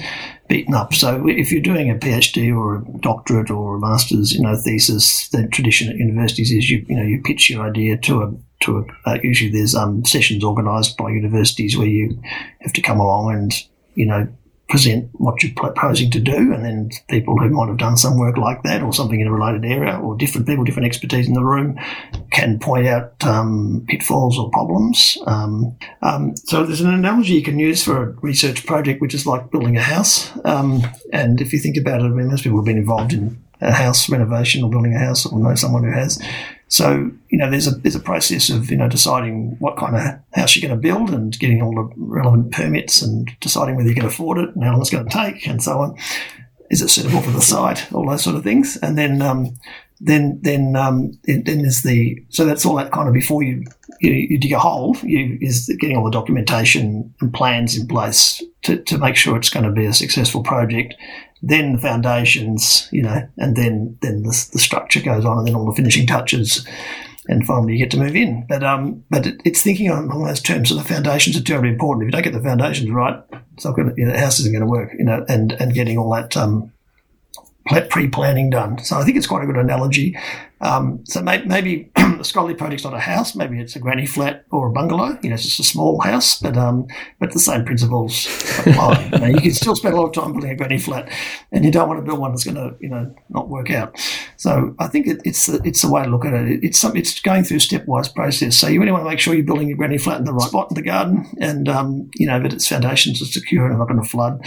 beaten 0.49 0.75
up. 0.75 0.95
So 0.95 1.27
if 1.29 1.51
you're 1.51 1.63
doing 1.63 1.91
a 1.91 1.95
PhD 1.95 2.55
or 2.55 2.77
a 2.77 2.99
doctorate 3.01 3.51
or 3.51 3.77
a 3.77 3.81
master's, 3.81 4.33
you 4.33 4.43
know, 4.43 4.57
thesis, 4.57 5.29
the 5.29 5.47
tradition 5.49 5.89
at 5.89 5.97
universities 5.97 6.51
is 6.51 6.71
you 6.71 6.85
you 6.89 6.97
know 6.97 7.05
you 7.05 7.23
pitch 7.23 7.51
your 7.51 7.67
idea 7.67 7.97
to 7.99 8.23
a 8.23 8.33
to 8.61 8.79
a 8.79 9.11
uh, 9.11 9.19
usually 9.23 9.51
there's 9.51 9.75
um, 9.75 10.05
sessions 10.05 10.45
organised 10.45 10.97
by 10.97 11.11
universities 11.11 11.77
where 11.77 11.89
you 11.89 12.21
have 12.61 12.73
to 12.73 12.83
come 12.83 13.01
along 13.01 13.35
and 13.35 13.53
you 13.95 14.07
know 14.07 14.29
present 14.71 15.11
what 15.15 15.43
you're 15.43 15.53
proposing 15.55 16.11
to 16.12 16.21
do, 16.21 16.55
and 16.55 16.65
then 16.65 16.91
people 17.09 17.37
who 17.37 17.50
might 17.50 17.69
have 17.69 17.77
done 17.77 17.97
some 17.97 18.19
work 18.19 18.39
like 18.39 18.62
that 18.62 18.83
or 18.83 18.93
something 18.93 19.21
in 19.21 19.27
a 19.27 19.33
related 19.33 19.65
area 19.65 19.99
or 19.99 20.17
different 20.17 20.47
people, 20.47 20.65
different 20.65 20.87
expertise 20.87 21.29
in 21.29 21.35
the 21.35 21.45
room 21.45 21.79
can 22.31 22.59
point 22.59 22.87
out 22.87 23.12
um, 23.25 23.85
pitfalls 23.89 24.39
or 24.39 24.50
problems. 24.50 25.19
Um, 25.27 25.77
um, 26.03 26.37
so 26.37 26.65
there's 26.65 26.81
an 26.81 26.95
analogy 26.95 27.35
you 27.35 27.43
can 27.43 27.59
use 27.59 27.85
for 27.85 28.03
a 28.03 28.12
research 28.23 28.65
project, 28.65 29.03
which 29.03 29.15
is 29.15 29.27
like 29.27 29.50
building 29.50 29.77
a 29.77 29.83
house. 29.83 30.31
Um, 30.45 30.83
and 31.12 31.41
if 31.41 31.53
you 31.53 31.59
think 31.59 31.77
about 31.77 32.00
it, 32.00 32.05
I 32.05 32.09
mean, 32.09 32.29
most 32.29 32.45
people 32.45 32.59
have 32.59 32.65
been 32.65 32.79
involved 32.79 33.12
in 33.12 33.43
a 33.61 33.73
house 33.73 34.09
renovation 34.09 34.62
or 34.62 34.71
building 34.71 34.95
a 34.95 34.99
house 34.99 35.26
or 35.26 35.38
know 35.38 35.55
someone 35.55 35.85
who 35.85 35.93
has. 35.93 36.23
So 36.69 37.11
you 37.29 37.38
know, 37.38 37.50
there's 37.50 37.67
a 37.67 37.73
there's 37.73 37.97
a 37.97 38.00
process 38.00 38.49
of 38.49 38.71
you 38.71 38.76
know 38.76 38.88
deciding 38.88 39.57
what 39.59 39.76
kind 39.76 39.97
of 39.97 40.02
house 40.33 40.57
you're 40.57 40.69
going 40.69 40.81
to 40.81 40.88
build 40.88 41.11
and 41.11 41.37
getting 41.38 41.62
all 41.62 41.75
the 41.75 41.93
relevant 41.97 42.52
permits 42.52 43.02
and 43.02 43.31
deciding 43.40 43.76
whether 43.76 43.88
you 43.88 43.95
can 43.95 44.07
afford 44.07 44.38
it 44.38 44.55
and 44.55 44.64
how 44.64 44.73
long 44.73 44.81
it's 44.81 44.90
going 44.90 45.09
to 45.09 45.11
take 45.11 45.47
and 45.47 45.62
so 45.62 45.81
on. 45.81 45.97
Is 46.71 46.83
it 46.83 46.88
suitable 46.88 47.21
for 47.21 47.33
the 47.33 47.40
site? 47.40 47.93
All 47.93 48.09
those 48.09 48.23
sort 48.23 48.37
of 48.37 48.45
things, 48.45 48.76
and 48.76 48.97
then 48.97 49.21
um, 49.21 49.59
then 50.00 50.38
then 50.42 50.76
um, 50.76 51.12
then 51.25 51.45
there's 51.45 51.83
the 51.83 52.19
so 52.30 52.45
that's 52.45 52.64
all 52.64 52.76
that 52.76 52.92
kind 52.92 53.09
of 53.09 53.14
before 53.14 53.42
you 53.42 53.64
you, 54.00 54.12
you 54.12 54.38
dig 54.38 54.52
a 54.52 54.59
hole. 54.59 54.97
You 55.02 55.38
is 55.40 55.75
getting 55.78 55.97
all 55.97 56.04
the 56.04 56.11
documentation 56.11 57.14
and 57.21 57.33
plans 57.33 57.76
in 57.76 57.87
place 57.87 58.42
to, 58.62 58.78
to 58.85 58.99
make 58.99 59.16
sure 59.16 59.37
it's 59.37 59.50
going 59.50 59.66
to 59.66 59.73
be 59.73 59.85
a 59.85 59.92
successful 59.92 60.42
project 60.42 60.95
then 61.42 61.73
the 61.73 61.78
foundations, 61.78 62.88
you 62.92 63.02
know, 63.02 63.26
and 63.38 63.57
then 63.57 63.97
then 64.02 64.23
the, 64.23 64.49
the 64.52 64.59
structure 64.59 65.00
goes 65.00 65.25
on, 65.25 65.38
and 65.38 65.49
then 65.49 65.54
all 65.54 65.66
the 65.66 65.75
finishing 65.75 66.07
touches, 66.07 66.66
and 67.28 67.47
finally 67.47 67.73
you 67.73 67.78
get 67.78 67.90
to 67.92 67.99
move 67.99 68.14
in. 68.14 68.45
But 68.49 68.62
um, 68.62 69.04
but 69.11 69.26
it, 69.26 69.40
it's 69.45 69.62
thinking 69.62 69.90
on, 69.90 70.09
those 70.09 70.42
terms. 70.42 70.69
So 70.69 70.75
the 70.75 70.85
foundations 70.85 71.37
are 71.37 71.42
terribly 71.42 71.71
important. 71.71 72.04
If 72.04 72.07
you 72.09 72.12
don't 72.12 72.23
get 72.23 72.33
the 72.35 72.47
foundations 72.47 72.90
right, 72.90 73.23
it's 73.54 73.64
not 73.64 73.75
going 73.75 73.95
you 73.97 74.07
know, 74.07 74.12
the 74.12 74.21
house 74.21 74.38
isn't 74.40 74.52
going 74.52 74.64
to 74.64 74.71
work. 74.71 74.90
You 74.99 75.04
know, 75.04 75.25
and 75.28 75.52
and 75.52 75.73
getting 75.73 75.97
all 75.97 76.12
that 76.12 76.37
um, 76.37 76.73
pre-planning 77.67 78.50
done. 78.50 78.79
So 78.83 78.99
I 78.99 79.05
think 79.05 79.17
it's 79.17 79.26
quite 79.26 79.43
a 79.43 79.47
good 79.47 79.57
analogy. 79.57 80.17
Um, 80.61 81.05
so 81.05 81.23
may, 81.23 81.43
maybe 81.45 81.90
the 82.19 82.25
scholarly 82.25 82.55
project's 82.55 82.85
not 82.85 82.95
a 82.95 82.99
house. 82.99 83.35
Maybe 83.35 83.61
it's 83.61 83.76
a 83.76 83.79
granny 83.79 84.07
flat 84.07 84.45
or 84.50 84.69
a 84.69 84.73
bungalow. 84.73 85.19
You 85.23 85.31
know, 85.31 85.35
it's 85.35 85.45
just 85.45 85.61
a 85.61 85.64
small 85.64 86.00
house, 86.00 86.40
but 86.40 86.57
um, 86.57 86.87
but 87.19 87.33
the 87.33 87.38
same 87.38 87.64
principles 87.64 88.26
apply. 88.67 89.11
you, 89.12 89.19
know, 89.19 89.26
you 89.26 89.40
can 89.40 89.52
still 89.52 89.76
spend 89.76 89.95
a 89.95 90.00
lot 90.00 90.09
of 90.09 90.12
time 90.12 90.33
building 90.33 90.50
a 90.50 90.57
granny 90.57 90.79
flat, 90.79 91.11
and 91.52 91.64
you 91.64 91.71
don't 91.71 91.88
want 91.88 91.99
to 91.99 92.05
build 92.05 92.19
one 92.19 92.33
that's 92.33 92.45
going 92.45 92.57
to 92.57 92.76
you 92.81 92.88
know 92.88 93.14
not 93.29 93.49
work 93.49 93.71
out. 93.71 93.97
So 94.37 94.75
I 94.79 94.87
think 94.87 95.07
it, 95.07 95.21
it's 95.25 95.47
the, 95.47 95.61
it's 95.64 95.83
the 95.83 95.90
way 95.90 96.02
to 96.05 96.09
look 96.09 96.25
at 96.25 96.35
it. 96.35 96.64
It's 96.64 96.79
some, 96.79 96.97
it's 96.97 97.21
going 97.21 97.45
through 97.45 97.59
a 97.59 97.61
stepwise 97.61 98.14
process. 98.14 98.57
So 98.57 98.69
you 98.69 98.81
really 98.81 98.93
want 98.93 99.05
to 99.05 99.11
make 99.11 99.21
sure 99.21 99.35
you're 99.35 99.45
building 99.45 99.69
your 99.69 99.76
granny 99.76 99.99
flat 99.99 100.19
in 100.19 100.25
the 100.25 100.33
right 100.33 100.49
spot 100.49 100.69
in 100.71 100.75
the 100.75 100.83
garden, 100.83 101.26
and 101.40 101.69
um, 101.69 102.11
you 102.14 102.26
know 102.26 102.40
that 102.40 102.52
its 102.52 102.69
foundations 102.69 103.23
are 103.23 103.26
secure 103.26 103.64
and 103.64 103.75
are 103.75 103.79
not 103.79 103.88
going 103.88 104.02
to 104.02 104.09
flood. 104.09 104.40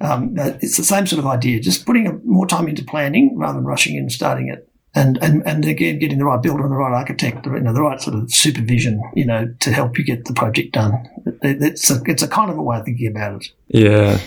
Um, 0.00 0.34
it's 0.36 0.76
the 0.76 0.84
same 0.84 1.06
sort 1.06 1.20
of 1.20 1.26
idea. 1.26 1.60
Just 1.60 1.86
putting 1.86 2.20
more 2.24 2.46
time 2.46 2.68
into 2.68 2.84
planning 2.84 3.36
rather 3.36 3.54
than 3.54 3.64
rushing 3.64 3.96
in 3.96 4.04
and 4.04 4.12
starting 4.12 4.48
it 4.48 4.68
and, 4.94 5.18
and, 5.22 5.42
and 5.46 5.64
again, 5.64 5.98
getting 5.98 6.18
the 6.18 6.24
right 6.24 6.40
builder 6.40 6.62
and 6.62 6.70
the 6.70 6.76
right 6.76 6.92
architect, 6.92 7.44
you 7.46 7.60
know, 7.60 7.72
the 7.72 7.82
right 7.82 8.00
sort 8.00 8.16
of 8.16 8.32
supervision, 8.32 9.02
you 9.14 9.24
know, 9.24 9.52
to 9.60 9.72
help 9.72 9.98
you 9.98 10.04
get 10.04 10.24
the 10.26 10.32
project 10.32 10.72
done. 10.72 11.08
It, 11.42 11.62
it's 11.62 11.90
a, 11.90 12.00
it's 12.06 12.22
a 12.22 12.28
kind 12.28 12.50
of 12.50 12.58
a 12.58 12.62
way 12.62 12.78
of 12.78 12.84
thinking 12.84 13.08
about 13.08 13.42
it. 13.42 13.50
Yeah. 13.68 14.20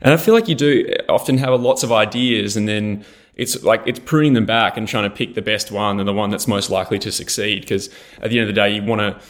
And 0.00 0.14
I 0.14 0.16
feel 0.16 0.34
like 0.34 0.48
you 0.48 0.54
do 0.54 0.92
often 1.08 1.38
have 1.38 1.60
lots 1.60 1.82
of 1.82 1.92
ideas 1.92 2.56
and 2.56 2.68
then 2.68 3.04
it's 3.34 3.62
like 3.62 3.82
it's 3.86 3.98
pruning 3.98 4.34
them 4.34 4.46
back 4.46 4.76
and 4.76 4.86
trying 4.86 5.08
to 5.08 5.14
pick 5.14 5.34
the 5.34 5.42
best 5.42 5.70
one 5.70 5.98
and 5.98 6.08
the 6.08 6.12
one 6.12 6.30
that's 6.30 6.46
most 6.46 6.70
likely 6.70 6.98
to 7.00 7.10
succeed. 7.10 7.62
Because 7.62 7.88
at 8.20 8.30
the 8.30 8.38
end 8.38 8.48
of 8.48 8.54
the 8.54 8.60
day, 8.60 8.74
you 8.74 8.82
want 8.82 9.00
to, 9.00 9.20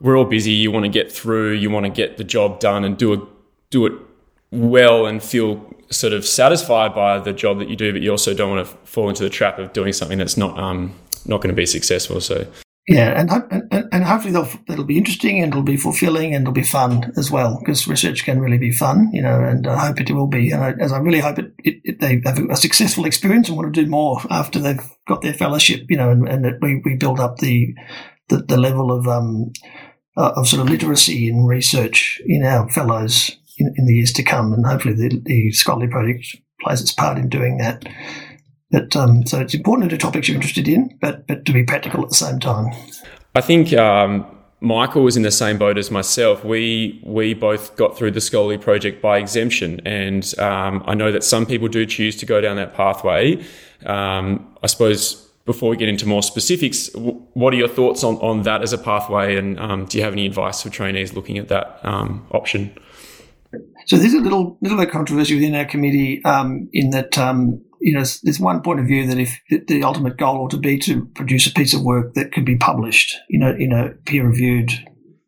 we're 0.00 0.18
all 0.18 0.24
busy. 0.24 0.50
You 0.50 0.70
want 0.70 0.84
to 0.84 0.90
get 0.90 1.12
through, 1.12 1.52
you 1.52 1.70
want 1.70 1.84
to 1.84 1.90
get 1.90 2.16
the 2.16 2.24
job 2.24 2.60
done 2.60 2.84
and 2.84 2.98
do 2.98 3.12
it, 3.12 3.20
do 3.70 3.86
it 3.86 3.92
well 4.50 5.06
and 5.06 5.22
feel 5.22 5.72
sort 5.90 6.12
of 6.12 6.26
satisfied 6.26 6.94
by 6.94 7.18
the 7.18 7.32
job 7.32 7.58
that 7.58 7.68
you 7.68 7.76
do, 7.76 7.92
but 7.92 8.02
you 8.02 8.10
also 8.10 8.34
don't 8.34 8.50
want 8.50 8.66
to 8.66 8.76
fall 8.86 9.08
into 9.08 9.22
the 9.22 9.30
trap 9.30 9.58
of 9.58 9.72
doing 9.72 9.92
something 9.92 10.18
that's 10.18 10.36
not 10.36 10.58
um, 10.58 10.94
not 11.24 11.38
going 11.38 11.54
to 11.54 11.56
be 11.56 11.66
successful. 11.66 12.20
So 12.20 12.46
yeah, 12.88 13.20
and 13.20 13.30
and, 13.72 13.88
and 13.92 14.04
hopefully 14.04 14.32
they'll, 14.32 14.48
it'll 14.68 14.84
be 14.84 14.96
interesting 14.96 15.42
and 15.42 15.52
it'll 15.52 15.64
be 15.64 15.76
fulfilling 15.76 16.34
and 16.34 16.42
it'll 16.42 16.52
be 16.52 16.62
fun 16.62 17.12
as 17.16 17.32
well 17.32 17.58
because 17.58 17.88
research 17.88 18.24
can 18.24 18.40
really 18.40 18.58
be 18.58 18.70
fun, 18.70 19.10
you 19.12 19.22
know. 19.22 19.42
And 19.42 19.66
I 19.66 19.86
hope 19.86 20.00
it 20.00 20.10
will 20.12 20.28
be. 20.28 20.52
And 20.52 20.62
I, 20.62 20.74
as 20.78 20.92
I 20.92 20.98
really 20.98 21.18
hope 21.18 21.40
it, 21.40 21.52
it, 21.64 21.80
it, 21.82 22.00
they 22.00 22.22
have 22.24 22.38
a 22.38 22.56
successful 22.56 23.04
experience 23.04 23.48
and 23.48 23.56
want 23.56 23.74
to 23.74 23.84
do 23.84 23.90
more 23.90 24.20
after 24.30 24.60
they've 24.60 24.80
got 25.08 25.22
their 25.22 25.34
fellowship, 25.34 25.86
you 25.88 25.96
know, 25.96 26.10
and, 26.10 26.28
and 26.28 26.44
that 26.44 26.58
we, 26.62 26.80
we 26.84 26.94
build 26.94 27.18
up 27.18 27.38
the 27.38 27.74
the, 28.28 28.38
the 28.38 28.56
level 28.56 28.92
of 28.92 29.08
um, 29.08 29.52
uh, 30.16 30.32
of 30.36 30.46
sort 30.46 30.62
of 30.62 30.70
literacy 30.70 31.28
in 31.28 31.44
research 31.44 32.20
in 32.24 32.44
our 32.44 32.68
fellows 32.68 33.36
in, 33.58 33.72
in 33.76 33.86
the 33.86 33.94
years 33.94 34.12
to 34.14 34.22
come, 34.22 34.52
and 34.52 34.66
hopefully 34.66 34.94
the, 34.94 35.20
the 35.24 35.52
scholarly 35.52 35.88
project 35.88 36.36
plays 36.60 36.80
its 36.80 36.92
part 36.92 37.18
in 37.18 37.28
doing 37.28 37.58
that. 37.58 37.84
But 38.70 38.96
um, 38.96 39.26
so 39.26 39.40
it's 39.40 39.54
important 39.54 39.90
to 39.90 39.98
topics 39.98 40.28
you're 40.28 40.34
interested 40.34 40.68
in, 40.68 40.96
but 41.00 41.26
but 41.26 41.44
to 41.46 41.52
be 41.52 41.64
practical 41.64 42.02
at 42.02 42.08
the 42.08 42.14
same 42.16 42.40
time. 42.40 42.72
I 43.34 43.40
think 43.40 43.72
um, 43.72 44.26
Michael 44.60 45.02
was 45.02 45.16
in 45.16 45.22
the 45.22 45.30
same 45.30 45.58
boat 45.58 45.78
as 45.78 45.90
myself. 45.90 46.44
We 46.44 47.00
we 47.04 47.34
both 47.34 47.76
got 47.76 47.96
through 47.96 48.12
the 48.12 48.20
scholarly 48.20 48.58
project 48.58 49.00
by 49.00 49.18
exemption, 49.18 49.80
and 49.86 50.36
um, 50.38 50.82
I 50.86 50.94
know 50.94 51.12
that 51.12 51.22
some 51.22 51.46
people 51.46 51.68
do 51.68 51.86
choose 51.86 52.16
to 52.16 52.26
go 52.26 52.40
down 52.40 52.56
that 52.56 52.74
pathway. 52.74 53.44
Um, 53.84 54.56
I 54.62 54.66
suppose 54.66 55.22
before 55.44 55.70
we 55.70 55.76
get 55.76 55.88
into 55.88 56.06
more 56.06 56.24
specifics, 56.24 56.90
what 56.94 57.54
are 57.54 57.56
your 57.56 57.68
thoughts 57.68 58.02
on, 58.02 58.16
on 58.16 58.42
that 58.42 58.62
as 58.62 58.72
a 58.72 58.78
pathway, 58.78 59.36
and 59.36 59.60
um, 59.60 59.84
do 59.84 59.96
you 59.96 60.02
have 60.02 60.12
any 60.12 60.26
advice 60.26 60.62
for 60.62 60.70
trainees 60.70 61.14
looking 61.14 61.38
at 61.38 61.48
that 61.48 61.78
um, 61.84 62.26
option? 62.32 62.76
So 63.86 63.96
there's 63.96 64.14
a 64.14 64.20
little 64.20 64.58
little 64.60 64.78
bit 64.78 64.88
of 64.88 64.92
controversy 64.92 65.34
within 65.34 65.54
our 65.54 65.64
committee 65.64 66.24
um, 66.24 66.68
in 66.72 66.90
that 66.90 67.16
um, 67.18 67.62
you 67.80 67.92
know 67.92 68.04
there's 68.22 68.40
one 68.40 68.62
point 68.62 68.80
of 68.80 68.86
view 68.86 69.06
that 69.06 69.18
if 69.18 69.40
the 69.68 69.82
ultimate 69.82 70.16
goal 70.16 70.38
ought 70.38 70.50
to 70.50 70.58
be 70.58 70.78
to 70.80 71.06
produce 71.14 71.46
a 71.46 71.52
piece 71.52 71.74
of 71.74 71.82
work 71.82 72.14
that 72.14 72.32
could 72.32 72.44
be 72.44 72.56
published, 72.56 73.16
you 73.28 73.38
know, 73.38 73.54
in 73.58 73.72
a 73.72 73.90
peer 74.04 74.26
reviewed 74.26 74.72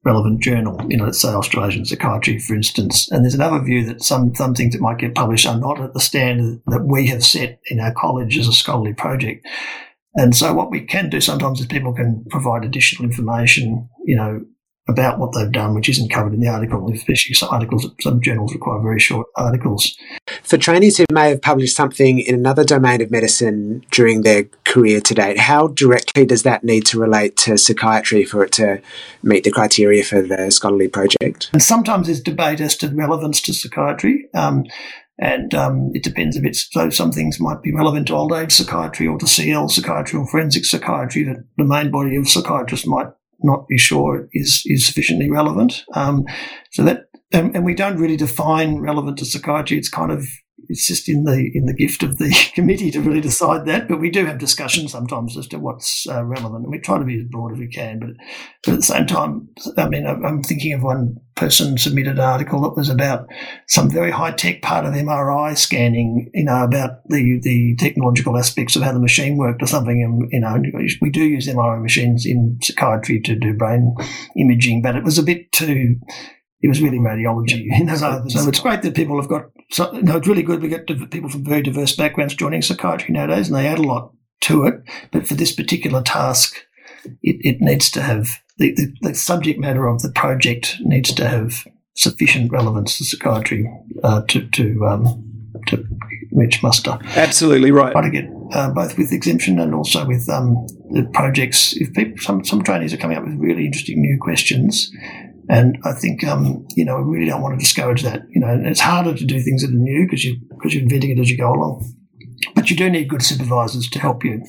relevant 0.04 0.40
journal, 0.40 0.81
you 0.88 0.96
know, 0.96 1.04
let's 1.04 1.20
say 1.20 1.28
Australasian 1.28 1.85
Psychiatry, 1.85 2.38
for 2.38 2.54
instance. 2.54 3.11
And 3.11 3.24
there's 3.24 3.35
another 3.35 3.61
view 3.61 3.85
that 3.87 4.02
some, 4.02 4.35
some 4.35 4.54
things 4.54 4.72
that 4.72 4.81
might 4.81 4.98
get 4.98 5.14
published 5.14 5.46
are 5.46 5.59
not 5.59 5.81
at 5.81 5.92
the 5.92 6.00
standard 6.00 6.62
that 6.66 6.87
we 6.87 7.07
have 7.09 7.24
set 7.24 7.61
in 7.66 7.78
our 7.81 7.92
college 7.92 8.38
as 8.38 8.48
a 8.48 8.52
scholarly 8.52 8.94
project. 8.94 9.46
And 10.14 10.35
so 10.35 10.54
what 10.54 10.70
we 10.70 10.81
can 10.81 11.11
do 11.11 11.20
sometimes 11.20 11.61
is 11.61 11.66
people 11.66 11.92
can 11.92 12.24
provide 12.31 12.64
additional 12.64 13.04
information, 13.04 13.88
you 14.04 14.16
know, 14.16 14.40
about 14.88 15.18
what 15.18 15.33
they've 15.33 15.53
done, 15.53 15.74
which 15.74 15.88
isn't 15.88 16.11
covered 16.11 16.33
in 16.33 16.40
the 16.40 16.48
article, 16.48 16.90
especially 16.92 17.35
some 17.35 17.51
articles, 17.51 17.87
some 18.01 18.20
journals 18.20 18.55
require 18.55 18.81
very 18.81 18.98
short 18.98 19.27
articles. 19.37 19.96
For 20.42 20.57
trainees 20.57 20.96
who 20.96 21.05
may 21.12 21.29
have 21.29 21.42
published 21.42 21.77
something 21.77 22.20
in 22.20 22.35
another 22.35 22.64
domain 22.64 23.03
of 23.03 23.11
medicine 23.11 23.85
during 23.90 24.22
their 24.22 24.44
career 24.64 25.01
to 25.03 25.14
date, 25.14 25.38
how 25.38 25.68
directly 25.68 26.24
does 26.24 26.42
that 26.44 26.64
need 26.64 26.87
to 26.87 26.98
relate 26.98 27.37
to 27.38 27.59
psychiatry 27.59 28.24
for 28.24 28.42
it 28.44 28.53
to 28.53 28.81
meet 29.22 29.44
the 29.44 29.51
criteria 29.51 30.03
for 30.03 30.22
the 30.22 30.51
scholarly 30.51 30.88
project? 30.88 31.51
And 31.53 31.62
sometimes 31.62 32.07
there's 32.07 32.22
debate 32.22 32.61
as 32.61 32.77
to 32.79 32.88
relevance 32.88 33.42
to 33.42 33.53
psychiatry. 33.53 34.29
Um, 34.35 34.64
and 35.20 35.53
um, 35.55 35.90
it 35.94 36.05
depends 36.05 36.37
if 36.37 36.44
it's 36.44 36.68
so 36.70 36.90
some 36.90 37.11
things 37.11 37.40
might 37.40 37.61
be 37.61 37.74
relevant 37.74 38.07
to 38.07 38.14
old 38.14 38.33
age 38.33 38.53
psychiatry 38.53 39.07
or 39.09 39.18
to 39.18 39.27
CL 39.27 39.68
psychiatry 39.68 40.18
or 40.18 40.27
forensic 40.29 40.64
psychiatry 40.64 41.24
that 41.24 41.44
the 41.57 41.64
main 41.64 41.90
body 41.90 42.14
of 42.14 42.29
psychiatrists 42.29 42.87
might 42.87 43.09
not 43.40 43.68
be 43.68 43.79
sure 43.79 44.29
is 44.33 44.62
is 44.66 44.87
sufficiently 44.87 45.31
relevant. 45.31 45.85
Um, 45.94 46.24
so 46.70 46.83
that 46.85 47.07
and, 47.33 47.55
and, 47.55 47.64
we 47.64 47.74
don't 47.74 47.98
really 47.98 48.16
define 48.16 48.79
relevant 48.79 49.18
to 49.18 49.27
psychiatry. 49.27 49.77
It's 49.77 49.90
kind 49.90 50.11
of 50.11 50.27
it's 50.68 50.87
just 50.87 51.09
in 51.09 51.24
the 51.24 51.50
in 51.54 51.66
the 51.66 51.74
gift 51.74 52.02
of 52.02 52.18
the 52.18 52.31
committee 52.54 52.90
to 52.90 53.00
really 53.00 53.20
decide 53.20 53.66
that. 53.66 53.88
But 53.88 54.00
we 54.00 54.11
do 54.11 54.26
have 54.26 54.38
discussions 54.38 54.92
sometimes 54.92 55.37
as 55.37 55.46
to 55.48 55.59
what's 55.59 56.07
uh, 56.07 56.24
relevant, 56.24 56.64
and 56.64 56.70
we 56.70 56.78
try 56.78 56.98
to 56.98 57.04
be 57.04 57.20
as 57.20 57.26
broad 57.31 57.52
as 57.52 57.59
we 57.59 57.68
can. 57.68 57.98
But 58.00 58.11
but 58.64 58.74
at 58.74 58.76
the 58.76 58.83
same 58.83 59.07
time, 59.07 59.48
I 59.76 59.88
mean, 59.88 60.07
I'm 60.07 60.42
thinking 60.42 60.74
of 60.74 60.83
one 60.83 61.16
person 61.37 61.78
submitted 61.78 62.14
an 62.14 62.20
article 62.20 62.61
that 62.62 62.76
was 62.76 62.88
about 62.88 63.28
some 63.68 63.88
very 63.88 64.11
high 64.11 64.33
tech 64.33 64.61
part 64.61 64.85
of 64.85 64.92
MRI 64.92 65.57
scanning, 65.57 66.31
you 66.35 66.44
know, 66.44 66.64
about 66.64 67.09
the 67.09 67.40
the 67.42 67.76
technological 67.76 68.37
aspects 68.37 68.76
of 68.76 68.83
how 68.83 68.92
the 68.92 69.00
machine 69.00 69.38
worked 69.38 69.62
or 69.62 69.66
something. 69.66 70.02
And 70.02 70.31
you 70.33 70.40
know, 70.40 70.62
we 71.00 71.11
do 71.11 71.24
use 71.24 71.48
MRI 71.48 71.81
machines 71.81 72.26
in 72.26 72.59
psychiatry 72.62 73.20
to 73.22 73.35
do 73.35 73.54
brain 73.54 73.94
imaging, 74.37 74.83
but 74.83 74.96
it 74.96 75.04
was 75.04 75.18
a 75.18 75.22
bit 75.22 75.50
too 75.52 75.96
it 76.61 76.68
was 76.68 76.83
really 76.83 76.99
radiology. 76.99 77.68
so, 77.99 78.25
so, 78.29 78.49
it's 78.49 78.61
great 78.61 78.83
that 78.83 78.94
people 78.94 79.21
have 79.21 79.29
got, 79.29 79.47
so, 79.71 79.92
you 79.92 80.03
know, 80.03 80.16
it's 80.16 80.27
really 80.27 80.42
good 80.42 80.62
we 80.62 80.68
get 80.68 80.87
people 81.11 81.31
from 81.31 81.44
very 81.44 81.62
diverse 81.62 81.94
backgrounds 81.94 82.35
joining 82.35 82.62
psychiatry 82.62 83.12
nowadays, 83.12 83.49
and 83.49 83.57
they 83.57 83.66
add 83.66 83.79
a 83.79 83.83
lot 83.83 84.12
to 84.42 84.64
it. 84.66 84.83
But 85.12 85.27
for 85.27 85.35
this 85.35 85.55
particular 85.55 86.03
task, 86.03 86.57
it, 87.23 87.37
it 87.40 87.61
needs 87.61 87.90
to 87.92 88.03
have 88.03 88.40
the, 88.59 88.75
the, 88.75 88.94
the, 89.03 89.14
subject 89.14 89.61
matter 89.61 89.87
of 89.87 90.03
the 90.03 90.11
project 90.11 90.77
needs 90.81 91.14
to 91.14 91.29
have 91.29 91.64
sufficient 91.94 92.51
relevance 92.51 92.99
to 92.99 93.05
psychiatry 93.05 93.71
uh, 94.03 94.23
to 94.29 94.49
to 94.49 94.85
um, 94.85 95.53
to 95.66 95.85
reach 96.33 96.62
muster. 96.62 96.99
Absolutely 97.16 97.71
right. 97.71 97.92
Try 97.92 98.03
to 98.03 98.11
get 98.11 98.29
uh, 98.53 98.71
both 98.71 98.99
with 98.99 99.12
exemption 99.12 99.59
and 99.59 99.75
also 99.75 100.07
with 100.07 100.29
um, 100.29 100.66
the 100.90 101.09
projects. 101.14 101.77
If 101.77 101.92
people, 101.94 102.18
some 102.18 102.44
some 102.44 102.62
trainees 102.62 102.92
are 102.92 102.99
coming 102.99 103.16
up 103.16 103.25
with 103.25 103.35
really 103.35 103.66
interesting 103.66 104.01
new 104.01 104.18
questions, 104.21 104.90
and 105.48 105.78
I 105.84 105.92
think, 105.92 106.24
um, 106.24 106.66
you 106.76 106.84
know, 106.84 107.00
we 107.00 107.18
really 107.18 107.30
don't 107.30 107.40
want 107.40 107.58
to 107.58 107.64
discourage 107.64 108.02
that. 108.02 108.22
You 108.30 108.40
know, 108.40 108.61
it's 108.64 108.80
harder 108.80 109.14
to 109.14 109.24
do 109.24 109.40
things 109.40 109.62
that 109.62 109.70
are 109.70 109.74
new 109.74 110.04
because 110.04 110.24
you 110.24 110.37
because 110.50 110.74
you're 110.74 110.82
inventing 110.82 111.11
it 111.11 111.18
as 111.18 111.30
you 111.30 111.38
go 111.38 111.50
along. 111.50 111.94
But 112.54 112.70
you 112.70 112.76
do 112.76 112.88
need 112.90 113.08
good 113.08 113.22
supervisors 113.22 113.88
to 113.90 113.98
help 113.98 114.24
you 114.24 114.44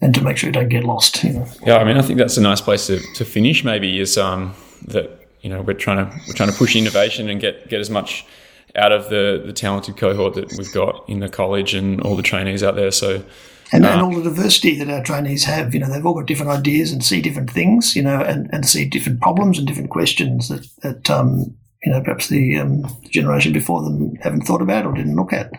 and 0.00 0.14
to 0.14 0.20
make 0.20 0.36
sure 0.36 0.48
you 0.48 0.52
don't 0.52 0.68
get 0.68 0.84
lost. 0.84 1.22
You 1.22 1.34
know. 1.34 1.46
Yeah, 1.64 1.76
I 1.76 1.84
mean, 1.84 1.96
I 1.96 2.02
think 2.02 2.18
that's 2.18 2.36
a 2.36 2.42
nice 2.42 2.60
place 2.60 2.88
to, 2.88 2.98
to 3.14 3.24
finish. 3.24 3.62
Maybe 3.64 4.00
is 4.00 4.18
um, 4.18 4.54
that 4.88 5.28
you 5.42 5.48
know 5.48 5.62
we're 5.62 5.74
trying 5.74 6.04
to 6.04 6.16
we're 6.26 6.34
trying 6.34 6.50
to 6.50 6.56
push 6.56 6.74
innovation 6.74 7.28
and 7.28 7.40
get 7.40 7.68
get 7.68 7.80
as 7.80 7.88
much 7.88 8.26
out 8.74 8.90
of 8.90 9.10
the 9.10 9.42
the 9.46 9.52
talented 9.52 9.96
cohort 9.96 10.34
that 10.34 10.52
we've 10.58 10.72
got 10.72 11.08
in 11.08 11.20
the 11.20 11.28
college 11.28 11.72
and 11.72 12.00
all 12.00 12.16
the 12.16 12.22
trainees 12.22 12.64
out 12.64 12.74
there. 12.74 12.90
So 12.90 13.24
And, 13.70 13.86
and, 13.86 14.02
all 14.02 14.10
the 14.10 14.22
diversity 14.22 14.76
that 14.78 14.90
our 14.90 15.02
trainees 15.02 15.44
have, 15.44 15.72
you 15.72 15.80
know, 15.80 15.88
they've 15.88 16.04
all 16.04 16.14
got 16.14 16.26
different 16.26 16.52
ideas 16.52 16.92
and 16.92 17.02
see 17.02 17.22
different 17.22 17.50
things, 17.50 17.96
you 17.96 18.02
know, 18.02 18.20
and, 18.20 18.50
and 18.52 18.66
see 18.66 18.84
different 18.84 19.20
problems 19.20 19.58
and 19.58 19.66
different 19.66 19.90
questions 19.90 20.48
that, 20.48 20.66
that 20.82 21.10
um, 21.10 21.56
you 21.82 21.92
know, 21.92 22.00
perhaps 22.02 22.28
the 22.28 22.58
um, 22.58 22.84
generation 23.10 23.52
before 23.52 23.82
them 23.82 24.14
haven't 24.16 24.42
thought 24.42 24.62
about 24.62 24.86
or 24.86 24.92
didn't 24.92 25.16
look 25.16 25.32
at. 25.32 25.50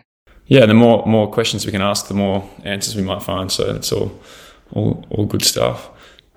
Yeah, 0.45 0.65
the 0.65 0.73
more 0.73 1.05
more 1.05 1.31
questions 1.31 1.65
we 1.65 1.71
can 1.71 1.81
ask, 1.81 2.07
the 2.07 2.13
more 2.13 2.47
answers 2.63 2.95
we 2.95 3.01
might 3.01 3.23
find. 3.23 3.51
So 3.51 3.75
it's 3.75 3.91
all 3.91 4.19
all, 4.73 5.05
all 5.09 5.25
good 5.25 5.43
stuff. 5.43 5.89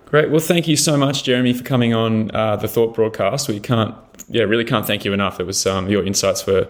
Great. 0.06 0.30
Well, 0.30 0.40
thank 0.40 0.68
you 0.68 0.76
so 0.76 0.96
much, 0.96 1.24
Jeremy, 1.24 1.52
for 1.52 1.64
coming 1.64 1.92
on 1.92 2.34
uh, 2.34 2.56
the 2.56 2.68
Thought 2.68 2.94
broadcast. 2.94 3.48
We 3.48 3.58
can't, 3.58 3.94
yeah, 4.28 4.44
really 4.44 4.64
can't 4.64 4.86
thank 4.86 5.04
you 5.04 5.12
enough. 5.12 5.40
It 5.40 5.44
was 5.44 5.66
um, 5.66 5.88
your 5.88 6.04
insights 6.04 6.46
were, 6.46 6.68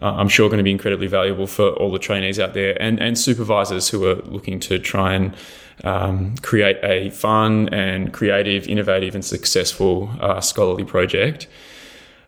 uh, 0.00 0.14
I'm 0.14 0.28
sure, 0.28 0.48
going 0.48 0.58
to 0.58 0.64
be 0.64 0.70
incredibly 0.70 1.06
valuable 1.06 1.46
for 1.46 1.70
all 1.70 1.90
the 1.90 1.98
trainees 1.98 2.38
out 2.38 2.54
there 2.54 2.80
and 2.80 2.98
and 3.00 3.18
supervisors 3.18 3.88
who 3.90 4.06
are 4.06 4.16
looking 4.22 4.60
to 4.60 4.78
try 4.78 5.14
and 5.14 5.36
um, 5.84 6.36
create 6.38 6.78
a 6.82 7.10
fun 7.10 7.68
and 7.70 8.12
creative, 8.12 8.68
innovative, 8.68 9.14
and 9.14 9.24
successful 9.24 10.10
uh, 10.20 10.40
scholarly 10.40 10.84
project. 10.84 11.48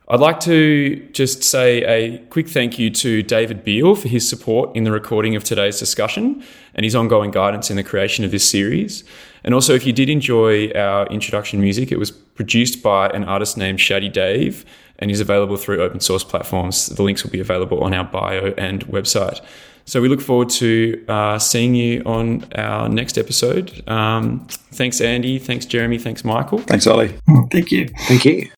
I'd 0.06 0.20
like 0.20 0.38
to 0.40 0.96
just 1.12 1.42
say 1.42 1.82
a 1.84 2.18
quick 2.26 2.46
thank 2.46 2.78
you 2.78 2.90
to 2.90 3.22
David 3.22 3.64
Beale 3.64 3.94
for 3.94 4.08
his 4.08 4.28
support 4.28 4.76
in 4.76 4.84
the 4.84 4.92
recording 4.92 5.34
of 5.34 5.44
today's 5.44 5.78
discussion 5.78 6.44
and 6.74 6.84
his 6.84 6.94
ongoing 6.94 7.30
guidance 7.30 7.70
in 7.70 7.76
the 7.76 7.82
creation 7.84 8.22
of 8.22 8.30
this 8.30 8.48
series. 8.48 9.02
And 9.44 9.54
also, 9.54 9.74
if 9.74 9.86
you 9.86 9.94
did 9.94 10.10
enjoy 10.10 10.70
our 10.72 11.06
introduction 11.06 11.58
music, 11.58 11.90
it 11.90 11.98
was 11.98 12.10
produced 12.10 12.82
by 12.82 13.08
an 13.08 13.24
artist 13.24 13.56
named 13.56 13.80
Shady 13.80 14.10
Dave 14.10 14.66
and 15.04 15.10
is 15.10 15.20
available 15.20 15.58
through 15.58 15.82
open 15.82 16.00
source 16.00 16.24
platforms. 16.24 16.86
The 16.86 17.02
links 17.02 17.22
will 17.22 17.30
be 17.30 17.38
available 17.38 17.84
on 17.84 17.92
our 17.92 18.04
bio 18.04 18.54
and 18.56 18.86
website. 18.86 19.38
So 19.84 20.00
we 20.00 20.08
look 20.08 20.22
forward 20.22 20.48
to 20.48 21.04
uh, 21.08 21.38
seeing 21.38 21.74
you 21.74 22.02
on 22.06 22.46
our 22.54 22.88
next 22.88 23.18
episode. 23.18 23.86
Um, 23.86 24.46
thanks, 24.72 25.02
Andy. 25.02 25.38
Thanks, 25.38 25.66
Jeremy. 25.66 25.98
Thanks, 25.98 26.24
Michael. 26.24 26.60
Thanks, 26.60 26.86
Ollie. 26.86 27.14
Thank 27.50 27.70
you. 27.70 27.90
Thank 28.08 28.24
you. 28.24 28.48